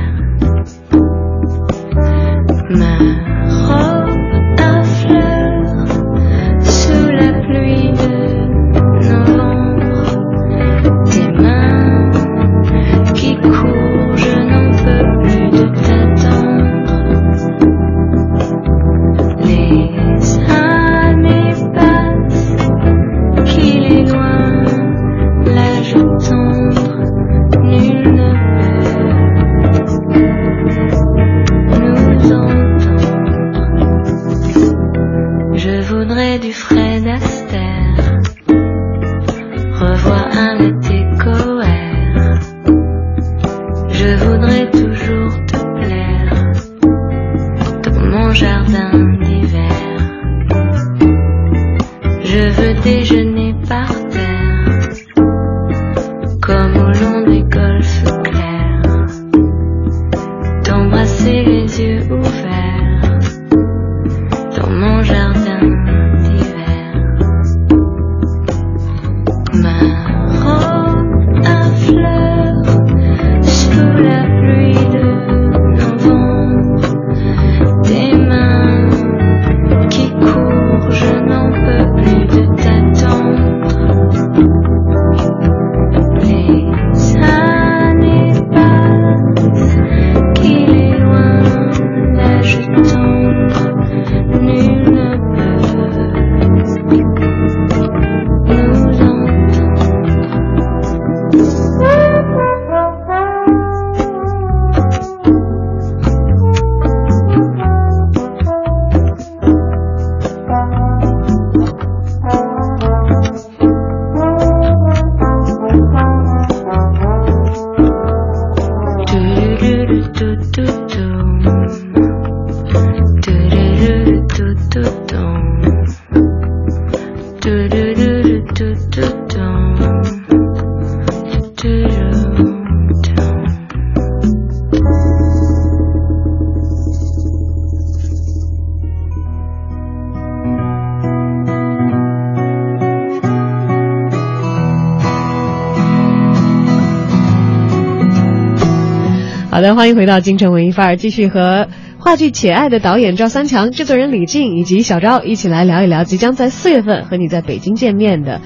[149.75, 151.67] 欢迎回到京城文艺范儿，继续和
[151.97, 158.41] 话剧《且爱》的导演赵三强、制作人李静以及小昭一起来聊一聊即将在四月份和你在北京见面的，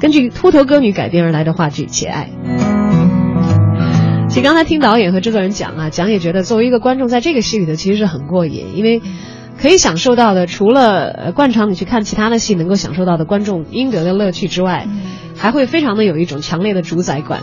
[0.00, 2.28] 根据秃头歌女改编而来的话剧《且爱》。
[4.28, 9.00] 其实刚才听导演和制作人讲啊，讲也觉得作为一个观众，在这个戏里头其实是很过瘾，因为
[9.60, 14.88] 可以享受到的，除了呃惯常你去看其他的戏能够享受到的观众应得的乐趣之外，
[15.36, 17.42] 还会非常的有一种强烈的主宰感。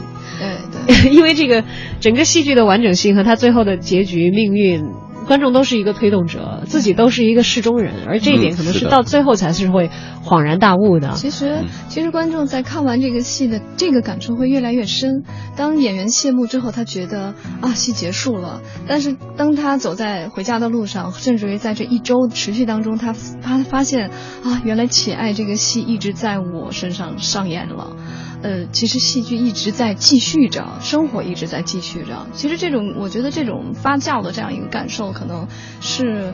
[1.11, 1.63] 因为这个
[1.99, 4.83] 整个戏剧的完整性和他最后的结局命运，
[5.27, 9.89] 观众都是一个推动者，自己都是一个事中人，而这一点可能嗯是到最后才是会
[10.23, 11.11] 恍然大悟的。
[11.13, 15.23] 其实，其实观众在看完这个戏的这个感触会越来越深。
[15.55, 18.61] 当演员谢幕之后，他觉得啊，戏结束了。
[18.87, 24.09] 但是当他走在回家的路上，甚至于在这一周持续当中，他他发现
[24.43, 27.95] 啊，原来《且爱》这个戏一直在我身上上演了。
[28.43, 32.25] 呃，其实戏剧一直在继续着，生活一直在继续着。
[32.33, 35.47] 其实这种，我觉得这种发酵的这样一个感受，可能
[35.79, 36.33] 是，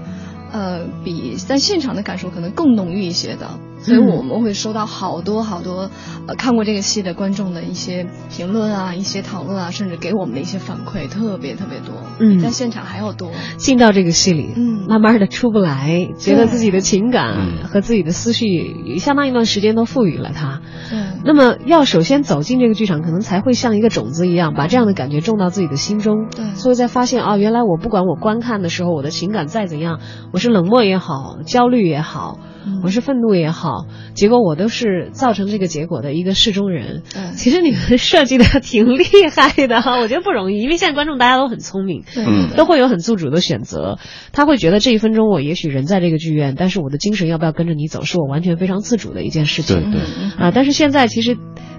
[0.51, 3.59] 呃，比在现场的感受可能更浓郁一些的。
[3.87, 5.89] 所以我们会收到好多好多，
[6.27, 13.31] 呃，看过这个戏的观众的一些评论啊，一些讨论啊，甚至给我们的一些反馈，特别特别多，嗯比在现场还要多。
[13.55, 20.61] 进到这个戏里，嗯慢慢的出不来，觉得自己的情感嗯和自己的思绪，相当一段时间都赋予了它。
[20.89, 26.27] 对，那么要首先走进这个剧场，可能才会像一个种子一样，把这样的感觉种到自己的心中。
[26.35, 29.99] 对所以才发现啊，原来我不管我观看的时候，我的情感再怎样，
[30.33, 37.03] 我是冷漠也好，焦虑也好，嗯我是愤怒也好，结果我都是造成这个结果的一个事中人。
[37.13, 42.03] 对其实你们设计的挺厉害的哈， 我觉得不容易，因为现在观众大家都很聪明。
[42.15, 43.99] 嗯都会有很自主的选择，
[44.31, 49.91] 他会觉得这一分钟我也许人在这个剧院，但是我的精神要不要跟着你走，是我完全非常自主的一件事情。
[49.91, 50.01] 对对，
[50.37, 51.37] 啊，但是现在其实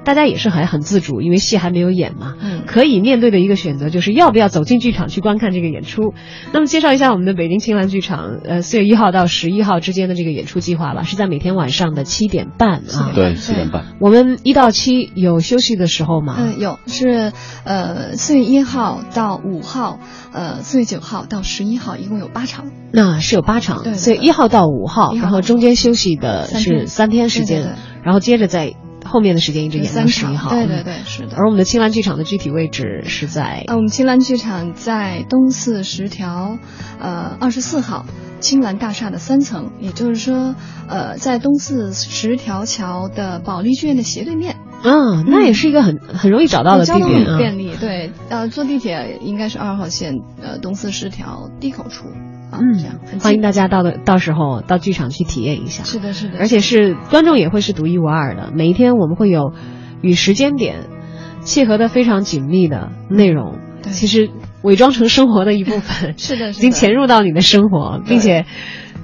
[0.08, 6.14] 大家也是还很自主，因为戏还没有演嘛，嗯可以面对的一个选择就是要不要走进剧场去观看这个演出。
[6.50, 13.12] 那么介绍一下我们的北京青蓝剧场，呃，四月一号到十一号之间的这个演出计划吧，是在每天晚上的七点半啊。
[13.14, 13.84] 对，七点半。
[14.00, 16.36] 我们一到七有休息的时候吗？
[16.38, 17.34] 嗯，有是
[17.64, 20.00] 呃四月一号到五号，
[20.32, 22.64] 呃四月九号到十一号，一共有八场。
[22.92, 28.72] 那是有八场，对对所以一号到五号，然后中间休息的是三天时间，然后接着再
[29.08, 30.50] 后面的时间一直演到三，十一号。
[30.50, 31.36] 嗯对对对，是的。
[31.36, 36.58] 而我们的青蓝剧场的具体位置是在呃，我们青蓝剧场在东四十条，
[37.00, 38.06] 呃，二十四号
[38.40, 40.54] 青蓝大厦的三层，也就是说，
[40.88, 44.56] 呃，在东四十条桥的保利剧院的斜对面。
[44.84, 47.30] 嗯，那也是一个很很容易找到的地交通点啊。
[47.30, 52.04] 很便利，对，呃，坐地铁应该是二号线，呃，东四十条 D 口处，
[52.50, 55.84] 啊，这样，欢迎大家到的到时候到剧场去体验一下。
[55.84, 58.50] 是的，是的，而且是观众也会是独一无二的。
[58.54, 59.52] 每一天我们会有
[60.00, 60.86] 与时间点
[61.42, 63.92] 契合的非常紧密的内容，对。
[63.92, 64.30] 其实
[64.62, 68.46] 伪装成生活的一部分， 是的，已经潜入到你的生活，并且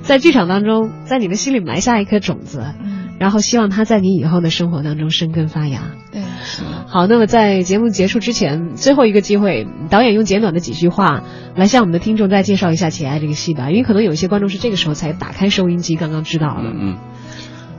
[0.02, 5.92] 在剧场当中，在你的心里埋下一颗种子，嗯，然后希望它在你以后的生活当中生根发芽。
[6.12, 6.62] 对，是。
[6.86, 11.22] 好，那么在节目结束之前，最后一个机会，导演用简短的几句话
[11.56, 16.70] 来向我们的听众再介绍一下《且爱》这个戏吧，因为可能有一些观众是这个时候才打开收音机，刚刚知道的。
[16.72, 16.98] 嗯嗯，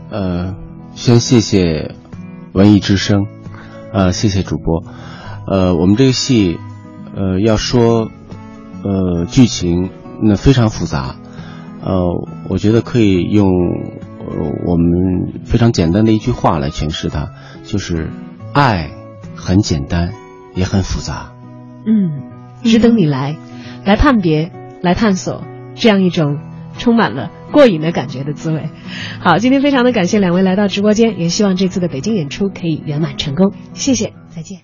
[0.09, 0.55] 呃，
[0.95, 1.95] 先谢谢
[2.51, 3.25] 文艺之声，
[3.93, 4.83] 呃，谢谢主播，
[5.47, 6.57] 呃，我们这个戏，
[7.15, 8.11] 呃，要说，
[8.83, 9.89] 呃，剧情
[10.21, 11.15] 那非常复杂，
[11.81, 11.95] 呃，
[12.49, 17.32] 我觉得可以用呃呃我们非常简单的一句话来诠释它，
[17.63, 18.09] 就是
[18.53, 18.91] 爱
[19.36, 20.13] 很简单，
[20.55, 21.32] 也很复杂。
[21.86, 22.32] 嗯，
[22.63, 23.38] 只等你来，
[23.86, 24.51] 来判别，
[24.82, 25.43] 来探索
[25.76, 26.39] 这样一种
[26.78, 28.69] 充满了过瘾的感觉的滋味。
[29.19, 33.53] 好，今天非常的感谢两位来到直播间，也希望这次的北京演出可以圆满成功。
[33.73, 34.61] 谢谢，再见。